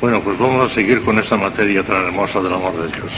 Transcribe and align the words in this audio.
Bueno, 0.00 0.20
pues 0.22 0.38
vamos 0.38 0.70
a 0.70 0.74
seguir 0.74 1.02
con 1.02 1.18
esta 1.18 1.36
materia 1.36 1.82
tan 1.82 1.96
hermosa 2.06 2.40
del 2.40 2.54
amor 2.54 2.76
de 2.82 2.86
Dios. 2.86 3.12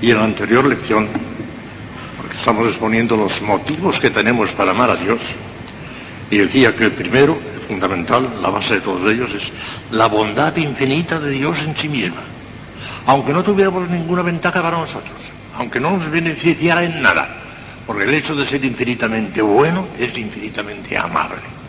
Y 0.00 0.10
en 0.10 0.16
la 0.16 0.24
anterior 0.24 0.64
lección, 0.64 1.06
porque 2.16 2.36
estamos 2.36 2.66
exponiendo 2.68 3.14
los 3.14 3.42
motivos 3.42 4.00
que 4.00 4.08
tenemos 4.08 4.50
para 4.52 4.70
amar 4.70 4.90
a 4.90 4.96
Dios, 4.96 5.20
y 6.30 6.38
decía 6.38 6.74
que 6.74 6.84
el 6.84 6.92
primero, 6.92 7.38
el 7.56 7.60
fundamental, 7.68 8.40
la 8.40 8.48
base 8.48 8.74
de 8.74 8.80
todos 8.80 9.12
ellos, 9.12 9.30
es 9.34 9.52
la 9.90 10.06
bondad 10.06 10.56
infinita 10.56 11.20
de 11.20 11.30
Dios 11.30 11.58
en 11.66 11.76
sí 11.76 11.88
misma. 11.88 12.22
Aunque 13.04 13.34
no 13.34 13.42
tuviéramos 13.42 13.90
ninguna 13.90 14.22
ventaja 14.22 14.62
para 14.62 14.78
nosotros, 14.78 15.30
aunque 15.58 15.78
no 15.78 15.90
nos 15.90 16.10
beneficiara 16.10 16.84
en 16.84 17.02
nada, 17.02 17.28
porque 17.86 18.04
el 18.04 18.14
hecho 18.14 18.34
de 18.34 18.46
ser 18.46 18.64
infinitamente 18.64 19.42
bueno 19.42 19.88
es 19.98 20.16
infinitamente 20.16 20.96
amable. 20.96 21.67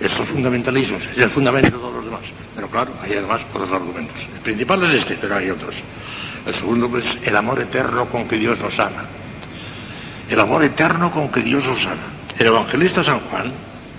Estos 0.00 0.28
fundamentalismos 0.28 1.02
es 1.16 1.24
el 1.24 1.30
fundamento 1.30 1.70
de 1.70 1.78
todos 1.78 1.94
los 1.94 2.04
demás. 2.04 2.22
Pero 2.54 2.68
claro, 2.68 2.92
hay 3.02 3.14
además 3.14 3.42
otros 3.50 3.72
argumentos. 3.72 4.16
El 4.34 4.40
principal 4.40 4.82
es 4.84 5.00
este, 5.00 5.16
pero 5.16 5.36
hay 5.36 5.50
otros. 5.50 5.74
El 6.44 6.54
segundo, 6.54 6.88
pues, 6.90 7.04
el 7.24 7.34
amor 7.36 7.60
eterno 7.60 8.06
con 8.06 8.28
que 8.28 8.36
Dios 8.36 8.58
nos 8.60 8.78
ama. 8.78 9.04
El 10.28 10.38
amor 10.38 10.64
eterno 10.64 11.10
con 11.10 11.30
que 11.30 11.40
Dios 11.40 11.64
nos 11.64 11.82
ama. 11.86 12.12
El 12.38 12.48
evangelista 12.48 13.02
San 13.02 13.20
Juan, 13.20 13.52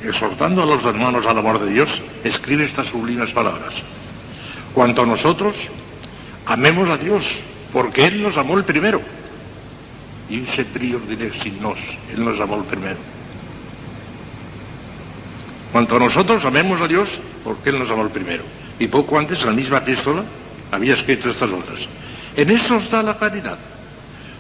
exhortando 0.04 0.62
a 0.62 0.66
los 0.66 0.86
hermanos 0.86 1.26
al 1.26 1.38
amor 1.40 1.60
de 1.60 1.72
Dios, 1.73 1.90
escribe 2.23 2.66
estas 2.66 2.88
sublimes 2.88 3.32
palabras. 3.32 3.73
Cuanto 4.73 5.02
a 5.02 5.06
nosotros, 5.08 5.56
amemos 6.45 6.90
a 6.90 6.98
Dios, 6.98 7.26
porque 7.73 8.02
Él 8.06 8.22
nos 8.22 8.38
amó 8.38 8.56
el 8.56 8.66
primero. 8.66 9.02
Y 10.30 10.44
ese 10.44 10.66
prior 10.66 11.06
diré 11.08 11.32
sin 11.42 11.59
nos, 11.59 11.80
Él 12.14 12.23
nos 12.23 12.40
amó 12.40 12.58
el 12.58 12.66
primero. 12.66 13.17
Cuanto 15.72 15.96
a 15.96 16.00
nosotros 16.00 16.44
amemos 16.46 16.80
a 16.82 16.88
Dios, 16.88 17.10
porque 17.44 17.70
Él 17.70 17.80
nos 17.80 17.90
amó 17.90 18.04
el 18.04 18.10
primero. 18.10 18.44
Y 18.80 18.88
poco 18.88 19.18
antes, 19.18 19.40
en 19.40 19.48
la 19.48 19.52
misma 19.52 19.80
epístola, 19.80 20.24
había 20.72 20.94
escrito 20.96 21.30
estas 21.30 21.50
otras. 21.50 21.80
En 22.36 22.50
eso 22.50 22.78
está 22.78 23.04
la 23.04 23.18
caridad. 23.18 23.58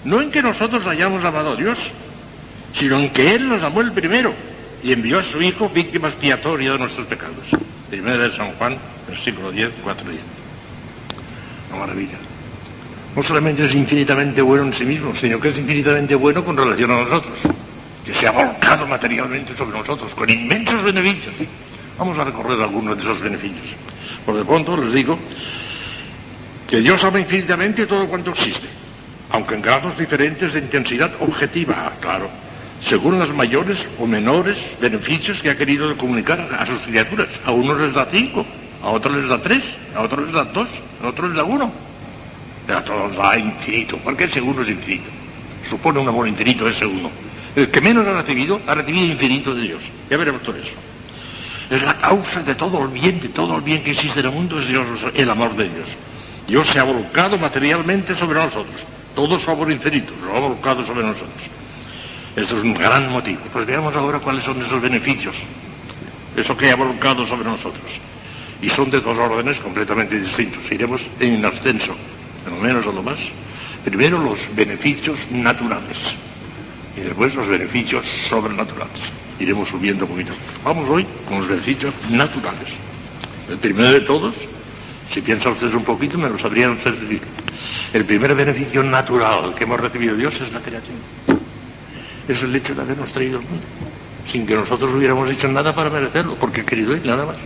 No 0.05 0.21
en 0.21 0.31
que 0.31 0.41
nosotros 0.41 0.85
hayamos 0.85 1.23
amado 1.23 1.51
a 1.51 1.55
Dios, 1.55 1.77
sino 2.73 2.99
en 2.99 3.11
que 3.11 3.35
Él 3.35 3.49
nos 3.49 3.63
amó 3.63 3.81
el 3.81 3.91
primero 3.91 4.33
y 4.83 4.93
envió 4.93 5.19
a 5.19 5.23
su 5.23 5.41
Hijo 5.41 5.69
víctima 5.69 6.09
expiatoria 6.09 6.73
de 6.73 6.79
nuestros 6.79 7.07
pecados. 7.07 7.45
Primera 7.89 8.17
de 8.17 8.37
San 8.37 8.53
Juan, 8.53 8.77
versículo 9.07 9.51
10, 9.51 9.71
4 9.83 10.09
10. 10.09 10.21
Una 11.69 11.79
maravilla. 11.79 12.17
No 13.15 13.23
solamente 13.23 13.65
es 13.65 13.73
infinitamente 13.73 14.41
bueno 14.41 14.65
en 14.65 14.73
sí 14.73 14.85
mismo, 14.85 15.15
sino 15.15 15.39
que 15.39 15.49
es 15.49 15.57
infinitamente 15.57 16.13
bueno 16.15 16.45
con 16.45 16.55
relación 16.55 16.91
a 16.91 17.01
nosotros 17.01 17.39
que 18.07 18.13
se 18.13 18.25
ha 18.25 18.31
volcado 18.31 18.87
materialmente 18.87 19.53
sobre 19.53 19.77
nosotros 19.77 20.13
con 20.15 20.29
inmensos 20.29 20.81
beneficios. 20.81 21.35
Vamos 21.97 22.17
a 22.17 22.23
recorrer 22.23 22.61
algunos 22.61 22.95
de 22.95 23.03
esos 23.03 23.19
beneficios. 23.19 23.67
Por 24.25 24.37
de 24.37 24.45
pronto 24.45 24.77
les 24.77 24.93
digo 24.93 25.19
que 26.69 26.79
Dios 26.79 27.03
ama 27.03 27.19
infinitamente 27.19 27.85
todo 27.85 28.07
cuanto 28.07 28.31
existe, 28.31 28.65
aunque 29.29 29.55
en 29.55 29.61
grados 29.61 29.97
diferentes 29.97 30.53
de 30.53 30.59
intensidad 30.59 31.11
objetiva, 31.19 31.91
claro, 31.99 32.29
según 32.87 33.19
los 33.19 33.33
mayores 33.35 33.85
o 33.99 34.07
menores 34.07 34.57
beneficios 34.79 35.41
que 35.41 35.49
ha 35.49 35.57
querido 35.57 35.97
comunicar 35.97 36.47
a 36.57 36.65
sus 36.65 36.83
criaturas. 36.83 37.27
A 37.43 37.51
unos 37.51 37.77
les 37.77 37.93
da 37.93 38.07
cinco, 38.09 38.45
a 38.81 38.89
otros 38.89 39.17
les 39.17 39.27
da 39.27 39.41
tres, 39.41 39.63
a 39.93 40.01
otros 40.01 40.27
les 40.27 40.33
da 40.33 40.45
dos, 40.45 40.69
a 41.03 41.07
otros 41.07 41.27
les 41.27 41.37
da 41.37 41.43
uno. 41.43 41.73
a 42.69 42.83
todos 42.83 43.17
da 43.17 43.37
infinito, 43.37 43.97
porque 44.01 44.25
ese 44.25 44.39
uno 44.39 44.61
es 44.61 44.69
infinito. 44.69 45.09
Supone 45.69 45.99
un 45.99 46.07
amor 46.07 46.25
infinito 46.27 46.67
ese 46.69 46.85
uno. 46.85 47.26
El 47.57 47.71
que 47.71 47.81
menos 47.81 48.05
ha 48.05 48.21
recibido, 48.21 48.61
ha 48.67 48.75
recibido 48.75 49.03
infinito 49.07 49.55
de 49.55 49.63
Dios. 49.63 49.81
Ya 50.11 50.15
veremos 50.15 50.43
todo 50.43 50.57
eso. 50.57 50.75
Es 51.71 51.81
la 51.81 51.97
causa 51.97 52.43
de 52.43 52.53
todo 52.53 52.85
el 52.85 52.89
bien, 52.89 53.19
de 53.19 53.29
todo 53.29 53.55
el 53.55 53.63
bien 53.63 53.83
que 53.83 53.93
existe 53.93 54.19
en 54.19 54.27
el 54.27 54.31
mundo, 54.31 54.59
es 54.59 54.67
Dios, 54.67 54.85
el 55.15 55.27
amor 55.27 55.55
de 55.55 55.67
Dios. 55.67 55.89
Dios 56.47 56.69
se 56.69 56.77
ha 56.77 56.83
volcado 56.83 57.35
materialmente 57.39 58.15
sobre 58.15 58.39
nosotros. 58.39 58.75
Todo 59.15 59.39
su 59.39 59.49
amor 59.49 59.71
infinito 59.71 60.13
lo 60.23 60.35
ha 60.35 60.39
volcado 60.39 60.85
sobre 60.85 61.01
nosotros. 61.01 61.41
Esto 62.35 62.57
es 62.59 62.63
un 62.63 62.75
gran 62.75 63.11
motivo. 63.11 63.39
Pues 63.51 63.65
veamos 63.65 63.95
ahora 63.95 64.19
cuáles 64.19 64.43
son 64.43 64.61
esos 64.61 64.79
beneficios. 64.79 65.35
Eso 66.35 66.55
que 66.55 66.69
ha 66.69 66.75
volcado 66.75 67.25
sobre 67.25 67.45
nosotros. 67.45 67.89
Y 68.61 68.69
son 68.69 68.91
de 68.91 69.01
dos 69.01 69.17
órdenes 69.17 69.57
completamente 69.61 70.19
distintos. 70.19 70.61
Iremos 70.71 71.01
en 71.19 71.43
ascenso, 71.43 71.95
en 72.45 72.53
lo 72.53 72.61
menos 72.61 72.85
o 72.85 72.91
lo 72.91 73.01
más. 73.01 73.17
Primero 73.83 74.19
los 74.19 74.47
beneficios 74.55 75.25
naturales 75.31 75.97
y 76.97 77.01
después 77.01 77.35
los 77.35 77.47
beneficios 77.47 78.03
sobrenaturales. 78.29 78.99
Iremos 79.39 79.69
subiendo 79.69 80.05
un 80.05 80.11
poquito. 80.11 80.33
Vamos 80.63 80.89
hoy 80.89 81.05
con 81.27 81.37
los 81.39 81.47
beneficios 81.47 81.93
naturales. 82.09 82.67
El 83.47 83.59
primero 83.59 83.91
de 83.91 84.01
todos, 84.01 84.35
si 85.13 85.21
piensan 85.21 85.53
ustedes 85.53 85.75
un 85.75 85.83
poquito, 85.83 86.17
me 86.17 86.27
lo 86.27 86.37
sabrían 86.39 86.71
ustedes 86.71 86.99
decir. 87.01 87.21
El 87.93 88.05
primer 88.05 88.35
beneficio 88.35 88.83
natural 88.83 89.53
que 89.55 89.63
hemos 89.63 89.79
recibido 89.79 90.15
Dios 90.15 90.33
es 90.41 90.51
la 90.51 90.59
creación. 90.59 90.97
Es 92.27 92.41
el 92.41 92.55
hecho 92.55 92.73
de 92.73 92.81
habernos 92.81 93.11
traído 93.13 93.37
al 93.39 93.45
mundo, 93.45 93.63
sin 94.31 94.45
que 94.45 94.55
nosotros 94.55 94.93
hubiéramos 94.93 95.29
hecho 95.29 95.47
nada 95.47 95.73
para 95.73 95.89
merecerlo, 95.89 96.35
porque 96.35 96.65
querido 96.65 96.93
Él, 96.93 97.03
nada 97.05 97.25
más. 97.25 97.37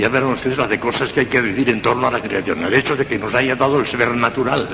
Ya 0.00 0.08
verán 0.08 0.30
ustedes 0.30 0.56
las 0.56 0.70
de 0.70 0.80
cosas 0.80 1.12
que 1.12 1.20
hay 1.20 1.26
que 1.26 1.42
decir 1.42 1.68
en 1.68 1.82
torno 1.82 2.06
a 2.06 2.10
la 2.10 2.20
creación. 2.20 2.64
El 2.64 2.72
hecho 2.72 2.96
de 2.96 3.04
que 3.06 3.18
nos 3.18 3.34
haya 3.34 3.54
dado 3.54 3.80
el 3.80 3.86
ser 3.86 4.08
natural, 4.14 4.66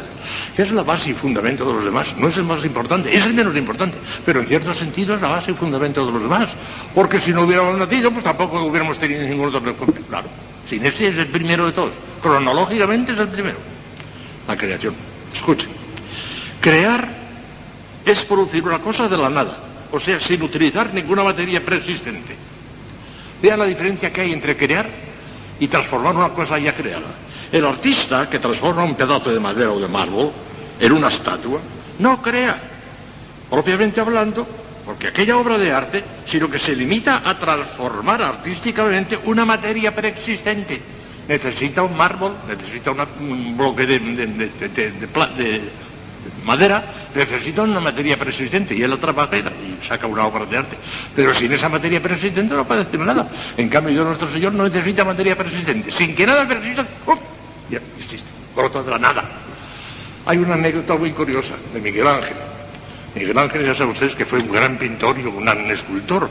que 0.54 0.62
es 0.62 0.70
la 0.70 0.84
base 0.84 1.10
y 1.10 1.14
fundamento 1.14 1.66
de 1.66 1.72
los 1.72 1.84
demás. 1.84 2.14
No 2.16 2.28
es 2.28 2.36
el 2.36 2.44
más 2.44 2.64
importante, 2.64 3.12
es 3.12 3.26
el 3.26 3.34
menos 3.34 3.56
importante, 3.56 3.98
pero 4.24 4.40
en 4.40 4.46
cierto 4.46 4.72
sentido 4.72 5.16
es 5.16 5.20
la 5.20 5.30
base 5.30 5.50
y 5.50 5.54
fundamento 5.54 6.06
de 6.06 6.12
los 6.12 6.22
demás. 6.22 6.48
Porque 6.94 7.18
si 7.18 7.32
no 7.32 7.42
hubiéramos 7.42 7.76
nacido, 7.76 8.12
pues 8.12 8.22
tampoco 8.22 8.62
hubiéramos 8.62 9.00
tenido 9.00 9.22
ningún 9.22 9.52
otro 9.52 9.74
Claro, 10.08 10.28
sin 10.68 10.86
ese 10.86 11.08
es 11.08 11.18
el 11.18 11.26
primero 11.26 11.66
de 11.66 11.72
todos. 11.72 11.92
Cronológicamente 12.22 13.10
es 13.10 13.18
el 13.18 13.28
primero. 13.28 13.56
La 14.46 14.56
creación. 14.56 14.94
Escuchen. 15.34 15.70
Crear 16.60 17.08
es 18.04 18.24
producir 18.26 18.62
una 18.62 18.78
cosa 18.78 19.08
de 19.08 19.16
la 19.16 19.28
nada, 19.28 19.58
o 19.90 19.98
sea, 19.98 20.20
sin 20.20 20.40
utilizar 20.40 20.94
ninguna 20.94 21.24
materia 21.24 21.64
preexistente. 21.64 22.36
Vean 23.42 23.58
la 23.58 23.66
diferencia 23.66 24.12
que 24.12 24.20
hay 24.20 24.32
entre 24.32 24.56
crear 24.56 25.05
y 25.58 25.68
transformar 25.68 26.14
una 26.14 26.30
cosa 26.30 26.58
ya 26.58 26.74
creada. 26.74 27.14
El 27.50 27.64
artista 27.64 28.28
que 28.28 28.38
transforma 28.38 28.84
un 28.84 28.94
pedazo 28.94 29.30
de 29.30 29.40
madera 29.40 29.70
o 29.70 29.80
de 29.80 29.88
mármol 29.88 30.32
en 30.78 30.92
una 30.92 31.08
estatua 31.08 31.60
no 31.98 32.20
crea, 32.20 32.56
propiamente 33.48 34.00
hablando, 34.00 34.46
porque 34.84 35.08
aquella 35.08 35.36
obra 35.36 35.58
de 35.58 35.72
arte, 35.72 36.04
sino 36.26 36.48
que 36.48 36.58
se 36.58 36.74
limita 36.74 37.22
a 37.24 37.38
transformar 37.38 38.22
artísticamente 38.22 39.18
una 39.24 39.44
materia 39.44 39.94
preexistente. 39.94 40.80
Necesita 41.26 41.82
un 41.82 41.96
mármol, 41.96 42.36
necesita 42.46 42.92
un 42.92 43.56
bloque 43.56 43.84
de, 43.84 43.98
de, 43.98 45.70
madera, 46.44 47.10
necesita 47.14 47.62
una 47.62 47.80
materia 47.80 48.16
persistente 48.18 48.74
y 48.74 48.82
él 48.82 48.90
la 48.90 48.96
trabaja 48.98 49.36
y 49.36 49.86
saca 49.86 50.06
una 50.06 50.26
obra 50.26 50.46
de 50.46 50.56
arte. 50.56 50.76
Pero 51.14 51.34
sin 51.34 51.52
esa 51.52 51.68
materia 51.68 52.00
persistente 52.00 52.54
no 52.54 52.66
puede 52.66 52.82
hacer 52.82 53.00
nada. 53.00 53.28
En 53.56 53.68
cambio, 53.68 53.94
yo, 53.94 54.04
nuestro 54.04 54.30
Señor, 54.30 54.52
no 54.52 54.64
necesita 54.64 55.04
materia 55.04 55.36
persistente. 55.36 55.92
Sin 55.92 56.14
que 56.14 56.26
nada 56.26 56.46
persista, 56.46 56.86
¡uf! 57.06 57.18
ya 57.70 57.78
existe, 57.98 58.28
brota 58.54 58.82
de 58.82 58.90
la 58.90 58.98
nada. 58.98 59.24
Hay 60.26 60.38
una 60.38 60.54
anécdota 60.54 60.96
muy 60.96 61.12
curiosa 61.12 61.54
de 61.72 61.80
Miguel 61.80 62.06
Ángel. 62.06 62.36
Miguel 63.14 63.38
Ángel, 63.38 63.64
ya 63.64 63.74
saben 63.74 63.92
ustedes 63.92 64.14
que 64.14 64.24
fue 64.24 64.40
un 64.40 64.52
gran 64.52 64.76
pintor 64.76 65.18
y 65.18 65.24
un 65.24 65.44
gran 65.44 65.70
escultor. 65.70 66.28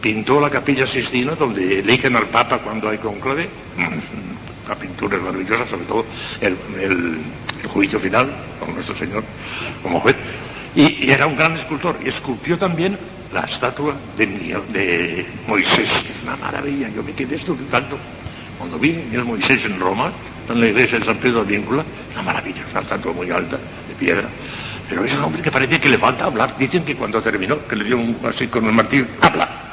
Pintó 0.00 0.40
la 0.40 0.50
capilla 0.50 0.86
Sistina, 0.86 1.34
donde 1.34 1.80
eligen 1.80 2.14
al 2.14 2.26
Papa 2.26 2.58
cuando 2.58 2.88
hay 2.88 2.98
conclave 2.98 3.48
la 4.68 4.74
pintura 4.76 5.16
es 5.16 5.22
maravillosa, 5.22 5.66
sobre 5.66 5.86
todo 5.86 6.04
el, 6.40 7.18
juicio 7.66 7.98
final 7.98 8.30
con 8.60 8.74
nuestro 8.74 8.94
Señor 8.96 9.24
como 9.82 10.00
juez. 10.00 10.16
Y, 10.74 11.10
era 11.10 11.26
un 11.26 11.36
gran 11.36 11.56
escultor. 11.56 11.96
Y 12.04 12.08
esculpió 12.08 12.58
también 12.58 12.96
la 13.32 13.42
estatua 13.42 13.94
de, 14.16 15.26
Moisés, 15.46 15.90
que 16.06 16.12
es 16.12 16.22
una 16.22 16.36
maravilla. 16.36 16.88
Yo 16.90 17.02
me 17.02 17.12
quedé 17.12 17.36
estupefacto 17.36 17.96
cuando 18.58 18.78
vi 18.78 18.90
el 19.12 19.24
Moisés 19.24 19.64
en 19.64 19.78
Roma, 19.78 20.12
en 20.48 20.60
la 20.60 20.66
iglesia 20.66 20.98
de 20.98 21.04
San 21.04 21.18
Pedro 21.18 21.44
de 21.44 21.56
Víncula, 21.56 21.84
una 22.12 22.22
maravilla, 22.22 22.64
una 22.70 22.80
estatua 22.80 23.12
muy 23.12 23.30
alta, 23.30 23.56
de 23.56 23.94
piedra. 23.98 24.28
Pero 24.88 25.04
es 25.04 25.14
un 25.16 25.24
hombre 25.24 25.42
que 25.42 25.50
parece 25.50 25.78
que 25.78 25.88
le 25.88 25.98
falta 25.98 26.24
hablar. 26.24 26.56
Dicen 26.58 26.84
que 26.84 26.96
cuando 26.96 27.20
terminó, 27.22 27.66
que 27.66 27.76
le 27.76 27.84
dio 27.84 27.98
un 27.98 28.16
así 28.24 28.48
con 28.48 28.64
el 28.64 28.72
martillo, 28.72 29.06
habla 29.20 29.67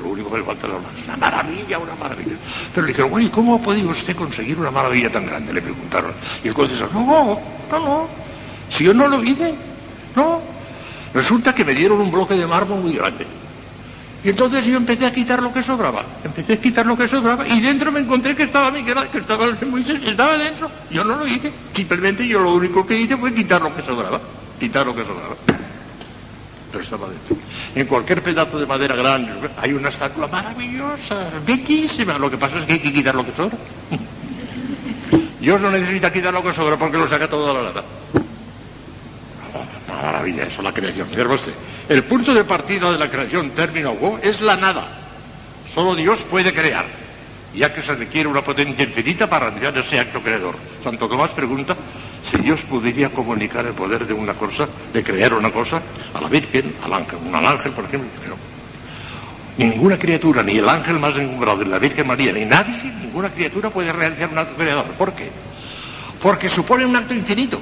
lo 0.00 0.08
único 0.08 0.30
que 0.30 0.38
le 0.38 0.44
falta 0.44 0.66
es 0.66 0.72
una 1.04 1.16
maravilla, 1.16 1.78
una 1.78 1.94
maravilla. 1.94 2.36
Pero 2.74 2.86
le 2.86 2.92
dijeron, 2.92 3.10
bueno, 3.10 3.26
¿y 3.26 3.30
cómo 3.30 3.56
ha 3.56 3.58
podido 3.58 3.90
usted 3.90 4.16
conseguir 4.16 4.58
una 4.58 4.70
maravilla 4.70 5.10
tan 5.10 5.26
grande? 5.26 5.52
Le 5.52 5.62
preguntaron. 5.62 6.12
Y 6.42 6.48
el 6.48 6.54
juez 6.54 6.70
dijo, 6.70 6.88
no, 6.92 7.38
no, 7.70 7.78
no, 7.78 8.08
si 8.76 8.84
yo 8.84 8.94
no 8.94 9.08
lo 9.08 9.22
hice, 9.22 9.54
no. 10.16 10.40
Resulta 11.12 11.54
que 11.54 11.64
me 11.64 11.74
dieron 11.74 12.00
un 12.00 12.10
bloque 12.10 12.34
de 12.34 12.46
mármol 12.46 12.80
muy 12.80 12.92
grande. 12.92 13.26
Y 14.22 14.28
entonces 14.28 14.64
yo 14.66 14.76
empecé 14.76 15.06
a 15.06 15.12
quitar 15.12 15.42
lo 15.42 15.52
que 15.52 15.62
sobraba. 15.62 16.04
Empecé 16.22 16.54
a 16.54 16.60
quitar 16.60 16.84
lo 16.84 16.96
que 16.96 17.08
sobraba 17.08 17.46
y 17.48 17.60
dentro 17.60 17.90
me 17.90 18.00
encontré 18.00 18.36
que 18.36 18.44
estaba 18.44 18.70
Miguel, 18.70 18.96
que 19.10 19.18
estaba 19.18 19.46
Moisés, 19.66 20.02
estaba 20.02 20.36
dentro. 20.36 20.70
Yo 20.90 21.02
no 21.04 21.16
lo 21.16 21.26
hice. 21.26 21.50
Simplemente 21.74 22.26
yo 22.26 22.40
lo 22.40 22.54
único 22.54 22.86
que 22.86 23.00
hice 23.00 23.16
fue 23.16 23.34
quitar 23.34 23.62
lo 23.62 23.74
que 23.74 23.82
sobraba. 23.82 24.20
Quitar 24.58 24.86
lo 24.86 24.94
que 24.94 25.04
sobraba. 25.04 25.36
Estaba 26.78 27.08
dentro. 27.08 27.36
En 27.74 27.86
cualquier 27.86 28.22
pedazo 28.22 28.58
de 28.58 28.66
madera 28.66 28.94
grande 28.94 29.32
hay 29.56 29.72
una 29.72 29.88
estatua 29.88 30.28
maravillosa, 30.28 31.30
bellísima. 31.44 32.18
Lo 32.18 32.30
que 32.30 32.38
pasa 32.38 32.58
es 32.58 32.66
que 32.66 32.74
hay 32.74 32.80
que 32.80 32.92
quitar 32.92 33.14
lo 33.14 33.24
que 33.24 33.32
sobra. 33.32 33.56
Dios 35.40 35.60
no 35.60 35.70
necesita 35.70 36.12
quitar 36.12 36.32
lo 36.32 36.42
que 36.42 36.52
sobra 36.52 36.76
porque 36.76 36.98
lo 36.98 37.08
saca 37.08 37.28
todo 37.28 37.48
de 37.48 37.54
la 37.54 37.62
nada. 37.62 37.84
Maravilla, 39.88 40.44
eso 40.44 40.62
la 40.62 40.72
creación. 40.72 41.08
usted, 41.08 41.54
el 41.88 42.04
punto 42.04 42.32
de 42.32 42.44
partida 42.44 42.90
de 42.92 42.98
la 42.98 43.10
creación, 43.10 43.50
término 43.50 43.94
go, 43.94 44.18
es 44.22 44.40
la 44.40 44.56
nada. 44.56 44.88
Solo 45.74 45.94
Dios 45.94 46.20
puede 46.30 46.52
crear, 46.52 46.86
ya 47.54 47.72
que 47.72 47.82
se 47.82 47.94
requiere 47.94 48.28
una 48.28 48.42
potencia 48.42 48.84
infinita 48.84 49.28
para 49.28 49.50
realizar 49.50 49.76
ese 49.78 49.98
acto 49.98 50.22
creador. 50.22 50.56
Santo 50.82 51.08
Tomás 51.08 51.30
pregunta 51.30 51.76
si 52.28 52.36
Dios 52.38 52.60
podría 52.68 53.10
comunicar 53.10 53.64
el 53.66 53.72
poder 53.72 54.06
de 54.06 54.12
una 54.12 54.34
cosa, 54.34 54.68
de 54.92 55.02
crear 55.02 55.32
una 55.34 55.50
cosa, 55.50 55.80
a 56.12 56.20
la 56.20 56.28
Virgen, 56.28 56.74
al 56.82 56.92
ángel, 56.92 57.18
un 57.24 57.34
ángel, 57.34 57.72
por 57.72 57.84
ejemplo. 57.84 58.10
Pero 58.20 58.36
ninguna 59.56 59.98
criatura, 59.98 60.42
ni 60.42 60.58
el 60.58 60.68
ángel 60.68 60.98
más 60.98 61.16
encumbrado, 61.16 61.64
ni 61.64 61.70
la 61.70 61.78
Virgen 61.78 62.06
María, 62.06 62.32
ni 62.32 62.44
nadie, 62.44 62.82
ninguna 63.00 63.30
criatura 63.30 63.70
puede 63.70 63.92
realizar 63.92 64.28
un 64.30 64.38
acto 64.38 64.54
creador. 64.54 64.86
¿Por 64.92 65.14
qué? 65.14 65.30
Porque 66.20 66.48
supone 66.50 66.84
un 66.84 66.94
acto 66.94 67.14
infinito. 67.14 67.60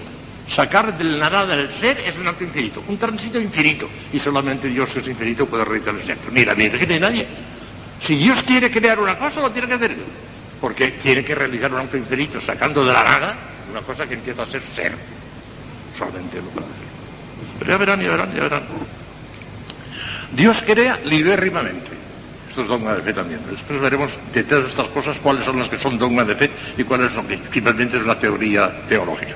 Sacar 0.48 0.96
del 0.96 1.18
nada 1.18 1.44
del 1.44 1.70
ser 1.78 2.00
es 2.00 2.16
un 2.16 2.26
acto 2.26 2.42
infinito, 2.42 2.82
un 2.88 2.96
tránsito 2.96 3.38
infinito. 3.38 3.88
Y 4.12 4.18
solamente 4.18 4.68
Dios, 4.68 4.88
que 4.90 5.00
es 5.00 5.06
infinito, 5.06 5.46
puede 5.46 5.64
realizar 5.64 5.94
ese 5.96 6.12
acto. 6.12 6.30
Ni 6.32 6.44
la 6.44 6.54
Virgen 6.54 6.88
ni 6.88 6.98
nadie. 6.98 7.26
Si 8.00 8.14
Dios 8.16 8.42
quiere 8.44 8.70
crear 8.70 8.98
una 8.98 9.16
cosa, 9.18 9.40
lo 9.40 9.50
tiene 9.50 9.68
que 9.68 9.74
hacer. 9.74 9.96
Porque 10.60 10.92
tiene 11.02 11.22
que 11.22 11.34
realizar 11.34 11.72
un 11.72 11.80
acto 11.80 11.96
infinito, 11.96 12.40
sacando 12.40 12.82
de 12.82 12.92
la 12.92 13.04
nada 13.04 13.36
una 13.70 13.80
cosa 13.82 14.06
que 14.06 14.14
empieza 14.14 14.42
a 14.42 14.46
ser 14.46 14.62
ser. 14.74 14.94
Solamente 15.96 16.36
lo. 16.36 16.48
Pero 17.58 17.70
ya 17.70 17.76
verán, 17.76 18.00
ya 18.00 18.10
verán, 18.10 18.34
ya 18.34 18.42
verán. 18.42 18.62
Dios 20.32 20.62
crea 20.66 21.00
libérrimamente. 21.04 21.90
Esto 22.48 22.62
es 22.62 22.68
dogma 22.68 22.94
de 22.94 23.02
fe 23.02 23.12
también. 23.12 23.40
Después 23.50 23.80
veremos 23.80 24.12
de 24.32 24.44
todas 24.44 24.70
estas 24.70 24.88
cosas 24.88 25.18
cuáles 25.20 25.44
son 25.44 25.58
las 25.58 25.68
que 25.68 25.78
son 25.78 25.98
dogma 25.98 26.24
de 26.24 26.34
fe 26.34 26.50
y 26.76 26.84
cuáles 26.84 27.12
son 27.12 27.26
que 27.26 27.38
simplemente 27.52 27.96
es 27.96 28.04
una 28.04 28.18
teoría 28.18 28.86
teológica. 28.88 29.34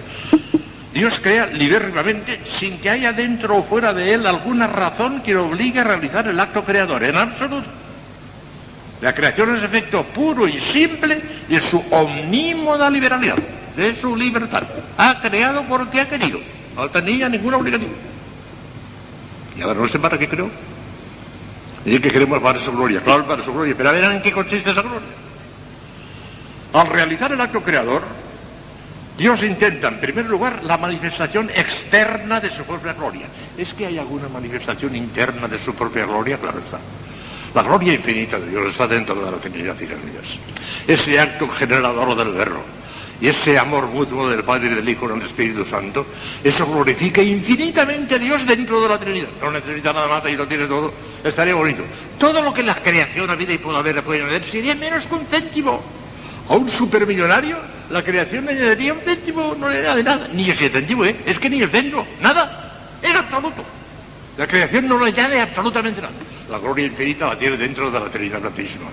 Dios 0.92 1.18
crea 1.22 1.46
libérrimamente 1.46 2.40
sin 2.60 2.78
que 2.78 2.90
haya 2.90 3.12
dentro 3.12 3.56
o 3.56 3.62
fuera 3.64 3.94
de 3.94 4.12
él 4.12 4.26
alguna 4.26 4.66
razón 4.66 5.22
que 5.22 5.32
lo 5.32 5.46
obligue 5.46 5.80
a 5.80 5.84
realizar 5.84 6.28
el 6.28 6.38
acto 6.38 6.64
creador, 6.64 7.02
en 7.02 7.16
absoluto. 7.16 7.66
La 9.00 9.14
creación 9.14 9.56
es 9.56 9.64
efecto 9.64 10.04
puro 10.14 10.46
y 10.46 10.60
simple 10.72 11.20
de 11.48 11.60
su 11.70 11.82
omnímoda 11.90 12.88
liberalidad, 12.90 13.36
de 13.76 14.00
su 14.00 14.16
libertad. 14.16 14.64
Ha 14.96 15.20
creado 15.20 15.64
porque 15.68 16.00
ha 16.00 16.08
querido. 16.08 16.40
No 16.76 16.88
tenía 16.90 17.28
ninguna 17.28 17.56
obligación. 17.56 17.90
Y 19.56 19.62
ahora 19.62 19.80
no 19.80 19.88
sé 19.88 19.98
para 19.98 20.18
qué 20.18 20.28
creó. 20.28 20.50
Y 21.84 21.98
que 21.98 22.10
queremos 22.10 22.40
para 22.40 22.64
su 22.64 22.72
gloria. 22.72 23.00
Claro, 23.00 23.26
para 23.26 23.44
su 23.44 23.52
gloria. 23.52 23.74
Pero 23.76 23.88
a 23.88 23.92
ver 23.92 24.04
en 24.04 24.22
qué 24.22 24.32
consiste 24.32 24.70
esa 24.70 24.82
gloria. 24.82 25.08
Al 26.72 26.86
realizar 26.86 27.32
el 27.32 27.40
acto 27.40 27.62
creador, 27.62 28.02
Dios 29.18 29.42
intenta, 29.42 29.88
en 29.88 30.00
primer 30.00 30.24
lugar, 30.26 30.64
la 30.64 30.78
manifestación 30.78 31.50
externa 31.50 32.40
de 32.40 32.50
su 32.56 32.64
propia 32.64 32.94
gloria. 32.94 33.26
¿Es 33.58 33.74
que 33.74 33.86
hay 33.86 33.98
alguna 33.98 34.28
manifestación 34.28 34.96
interna 34.96 35.48
de 35.48 35.58
su 35.58 35.74
propia 35.74 36.06
gloria? 36.06 36.38
Claro 36.38 36.60
está. 36.60 36.78
La 37.54 37.62
gloria 37.62 37.92
infinita 37.92 38.38
de 38.38 38.48
Dios 38.48 38.70
está 38.70 38.86
dentro 38.86 39.14
de 39.14 39.30
la 39.30 39.36
Trinidad 39.36 39.76
y 39.78 39.84
Dios. 39.84 40.38
Ese 40.86 41.20
acto 41.20 41.46
generador 41.48 42.16
del 42.16 42.32
verbo 42.32 42.64
y 43.22 43.28
ese 43.28 43.56
amor 43.56 43.86
mutuo 43.86 44.28
del 44.28 44.42
Padre 44.42 44.66
y 44.66 44.74
del 44.74 44.88
Hijo 44.88 45.08
en 45.08 45.20
el 45.20 45.28
Espíritu 45.28 45.64
Santo, 45.66 46.04
eso 46.42 46.66
glorifica 46.66 47.22
infinitamente 47.22 48.16
a 48.16 48.18
Dios 48.18 48.44
dentro 48.48 48.82
de 48.82 48.88
la 48.88 48.98
Trinidad. 48.98 49.28
No 49.40 49.52
necesita 49.52 49.92
nada 49.92 50.08
más 50.08 50.24
y 50.28 50.34
lo 50.34 50.48
tiene 50.48 50.66
todo. 50.66 50.92
Estaría 51.22 51.54
bonito. 51.54 51.84
Todo 52.18 52.42
lo 52.42 52.52
que 52.52 52.64
la 52.64 52.82
creación, 52.82 53.28
la 53.28 53.36
vida 53.36 53.52
y 53.52 53.58
pueda 53.58 53.78
haber, 53.78 54.02
pueden 54.02 54.26
hacer, 54.26 54.50
sería 54.50 54.74
menos 54.74 55.06
que 55.06 55.14
un 55.14 55.26
céntimo. 55.26 55.80
A 56.48 56.56
un 56.56 56.68
supermillonario, 56.68 57.58
la 57.90 58.02
creación 58.02 58.44
le 58.44 58.54
añadiría 58.54 58.92
un 58.92 59.02
céntimo, 59.02 59.54
no 59.56 59.68
le 59.68 59.82
de 59.82 60.02
nada. 60.02 60.26
Ni 60.32 60.50
ese 60.50 60.68
céntimo, 60.70 61.04
¿eh? 61.04 61.14
Es 61.24 61.38
que 61.38 61.48
ni 61.48 61.62
el 61.62 61.70
centro, 61.70 62.04
nada. 62.20 62.98
Es 63.00 63.14
absoluto. 63.14 63.64
La 64.36 64.48
creación 64.48 64.88
no 64.88 64.98
le 64.98 65.12
añade 65.12 65.40
absolutamente 65.40 66.02
nada. 66.02 66.14
La 66.50 66.58
gloria 66.58 66.86
infinita 66.86 67.28
la 67.28 67.38
tiene 67.38 67.56
dentro 67.56 67.88
de 67.88 68.00
la 68.00 68.06
Trinidad 68.06 68.42
Santísima, 68.42 68.86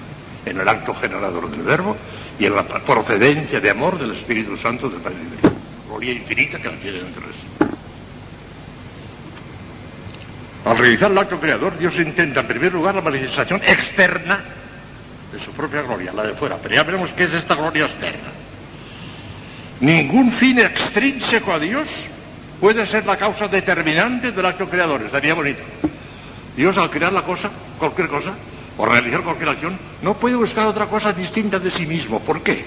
en 0.45 0.59
el 0.59 0.67
acto 0.67 0.93
generador 0.95 1.49
del 1.49 1.63
Verbo 1.63 1.95
y 2.39 2.45
en 2.45 2.55
la 2.55 2.63
procedencia 2.63 3.59
de 3.59 3.69
amor 3.69 3.99
del 3.99 4.11
Espíritu 4.11 4.55
Santo 4.57 4.89
del 4.89 5.01
Padre 5.01 5.17
de 5.17 5.49
Gloria 5.87 6.13
infinita 6.13 6.59
que 6.59 6.67
la 6.67 6.77
tiene 6.77 6.99
dentro 6.99 7.27
de 7.27 7.33
sí. 7.33 7.75
Al 10.65 10.77
realizar 10.77 11.11
el 11.11 11.17
acto 11.17 11.39
creador, 11.39 11.77
Dios 11.77 11.95
intenta 11.95 12.41
en 12.41 12.47
primer 12.47 12.71
lugar 12.71 12.93
la 12.93 13.01
manifestación 13.01 13.61
externa 13.63 14.39
de 15.31 15.39
su 15.39 15.51
propia 15.51 15.81
gloria, 15.81 16.13
la 16.13 16.23
de 16.23 16.33
fuera. 16.35 16.57
Pero 16.61 16.75
ya 16.75 16.83
veremos 16.83 17.11
qué 17.13 17.23
es 17.23 17.33
esta 17.33 17.55
gloria 17.55 17.85
externa. 17.85 18.29
Ningún 19.79 20.33
fin 20.33 20.59
extrínseco 20.59 21.53
a 21.53 21.59
Dios 21.59 21.87
puede 22.59 22.85
ser 22.87 23.05
la 23.05 23.17
causa 23.17 23.47
determinante 23.47 24.31
del 24.31 24.45
acto 24.45 24.69
creador. 24.69 25.01
Estaría 25.01 25.33
bonito. 25.33 25.63
Dios 26.55 26.77
al 26.77 26.89
crear 26.89 27.13
la 27.13 27.21
cosa, 27.21 27.49
cualquier 27.77 28.09
cosa, 28.09 28.33
o 28.79 28.85
realizar 28.85 29.21
cualquier 29.21 29.49
acción, 29.49 29.77
no 30.01 30.13
puede 30.13 30.35
buscar 30.35 30.65
otra 30.65 30.85
cosa 30.87 31.11
distinta 31.11 31.59
de 31.59 31.69
sí 31.69 31.85
mismo. 31.85 32.21
¿Por 32.21 32.41
qué? 32.41 32.63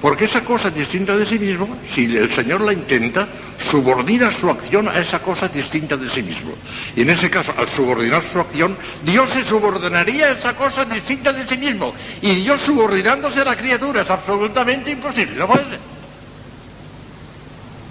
Porque 0.00 0.24
esa 0.24 0.42
cosa 0.42 0.70
distinta 0.70 1.14
de 1.14 1.26
sí 1.26 1.38
mismo, 1.38 1.68
si 1.94 2.16
el 2.16 2.32
Señor 2.34 2.62
la 2.62 2.72
intenta, 2.72 3.28
subordina 3.70 4.32
su 4.32 4.48
acción 4.48 4.88
a 4.88 4.98
esa 4.98 5.18
cosa 5.18 5.48
distinta 5.48 5.98
de 5.98 6.08
sí 6.08 6.22
mismo. 6.22 6.52
Y 6.96 7.02
en 7.02 7.10
ese 7.10 7.28
caso, 7.28 7.52
al 7.54 7.68
subordinar 7.68 8.24
su 8.32 8.40
acción, 8.40 8.74
Dios 9.02 9.28
se 9.30 9.44
subordinaría 9.44 10.28
a 10.28 10.30
esa 10.30 10.54
cosa 10.54 10.86
distinta 10.86 11.30
de 11.30 11.46
sí 11.46 11.58
mismo. 11.58 11.92
Y 12.22 12.36
Dios 12.36 12.62
subordinándose 12.62 13.40
a 13.40 13.44
la 13.44 13.56
criatura 13.56 14.02
es 14.02 14.10
absolutamente 14.10 14.92
imposible, 14.92 15.36
¿no 15.36 15.46
parece? 15.46 15.78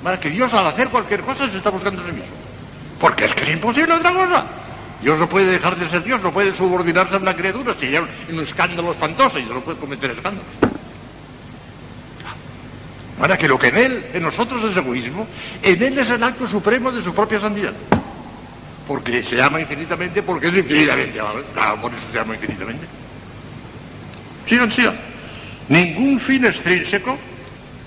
Para 0.02 0.20
que 0.20 0.30
Dios 0.32 0.52
al 0.56 0.66
hacer 0.66 0.88
cualquier 0.90 1.22
cosa 1.22 1.48
se 1.52 1.58
está 1.58 1.70
buscando 1.70 2.02
a 2.02 2.06
sí 2.06 2.14
mismo. 2.14 2.36
Porque 3.00 3.26
es 3.26 3.36
que 3.36 3.44
es 3.44 3.50
imposible 3.50 3.94
otra 3.94 4.12
cosa. 4.12 4.46
Dios 5.02 5.20
no 5.20 5.30
puede 5.30 5.52
dejar 5.52 5.78
de 5.78 5.90
ser 5.90 6.04
Dios, 6.04 6.22
no 6.22 6.32
puede 6.32 6.56
subordinarse 6.56 7.16
a 7.16 7.20
una 7.20 7.36
criatura, 7.36 7.76
sería 7.76 8.02
un 8.02 8.40
escándalo 8.40 8.92
espantoso 8.92 9.38
y 9.38 9.44
no 9.44 9.62
puede 9.62 9.78
cometer 9.78 10.12
escándalos. 10.12 10.48
Para 13.20 13.38
que 13.38 13.48
lo 13.48 13.58
que 13.58 13.68
en 13.68 13.78
Él, 13.78 14.06
en 14.14 14.24
nosotros 14.24 14.64
es 14.64 14.78
egoísmo, 14.78 15.28
en 15.62 15.82
Él 15.82 16.00
es 16.00 16.10
el 16.10 16.22
acto 16.24 16.48
supremo 16.48 16.92
de 16.92 17.02
su 17.02 17.14
propia 17.14 17.40
santidad. 17.40 17.74
Porque 18.88 19.24
se 19.24 19.42
ama 19.42 19.60
infinitamente, 19.60 20.22
porque 20.24 20.48
es 20.48 20.54
infinitamente. 20.56 21.20
Claro, 21.54 21.82
por 21.82 21.94
eso 21.94 22.04
se 22.12 22.20
ama 22.20 22.36
infinitamente. 22.36 22.88
Sigan, 24.48 24.72
sigan. 24.72 24.98
Ningún 25.68 26.20
fin 26.22 26.46
extrínseco 26.46 27.18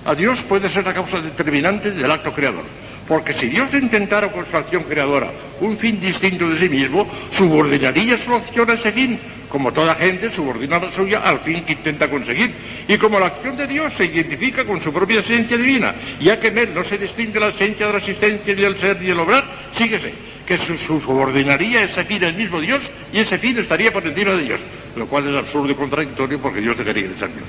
a 0.05 0.15
Dios 0.15 0.43
puede 0.43 0.69
ser 0.71 0.85
la 0.85 0.93
causa 0.93 1.21
determinante 1.21 1.91
del 1.93 2.11
acto 2.11 2.33
creador. 2.33 2.65
Porque 3.11 3.35
si 3.35 3.49
Dios 3.49 3.75
intentara 3.75 4.29
con 4.29 4.47
su 4.47 4.57
acción 4.57 4.85
creadora 4.85 5.33
un 5.61 5.77
fin 5.79 5.99
distinto 5.99 6.49
de 6.49 6.61
sí 6.61 6.69
mismo, 6.69 7.05
subordinaría 7.33 8.17
su 8.25 8.33
acción 8.33 8.71
a 8.71 8.75
ese 8.75 8.93
fin, 8.93 9.19
como 9.49 9.73
toda 9.73 9.97
gente 9.97 10.31
subordina 10.31 10.79
la 10.79 10.93
suya 10.93 11.19
al 11.19 11.41
fin 11.41 11.65
que 11.65 11.73
intenta 11.73 12.07
conseguir. 12.07 12.55
Y 12.87 12.97
como 12.99 13.19
la 13.19 13.27
acción 13.27 13.57
de 13.57 13.67
Dios 13.67 13.93
se 13.97 14.05
identifica 14.05 14.65
con 14.65 14.81
su 14.81 14.93
propia 14.93 15.23
esencia 15.23 15.57
divina, 15.57 15.93
ya 16.21 16.39
que 16.39 16.47
en 16.47 16.59
él 16.59 16.69
no 16.73 16.85
se 16.85 16.99
distingue 16.99 17.41
la 17.41 17.49
esencia 17.49 17.87
de 17.89 17.93
la 17.95 17.99
existencia 17.99 18.55
ni 18.55 18.63
del 18.63 18.79
ser 18.79 19.03
ni 19.03 19.11
el 19.11 19.19
obrar, 19.19 19.43
síguese, 19.77 20.13
que 20.47 20.59
su, 20.59 20.79
subordinaría 21.01 21.83
ese 21.83 22.05
fin 22.05 22.23
al 22.23 22.35
mismo 22.35 22.61
Dios 22.61 22.81
y 23.13 23.19
ese 23.19 23.39
fin 23.39 23.59
estaría 23.59 23.93
por 23.93 24.07
encima 24.07 24.35
de 24.35 24.45
Dios, 24.45 24.61
lo 24.95 25.09
cual 25.09 25.27
es 25.27 25.35
absurdo 25.35 25.69
y 25.69 25.75
contradictorio 25.75 26.39
porque 26.39 26.61
Dios 26.61 26.79
debería 26.79 27.09
de 27.09 27.19
ser 27.19 27.35
Dios. 27.35 27.49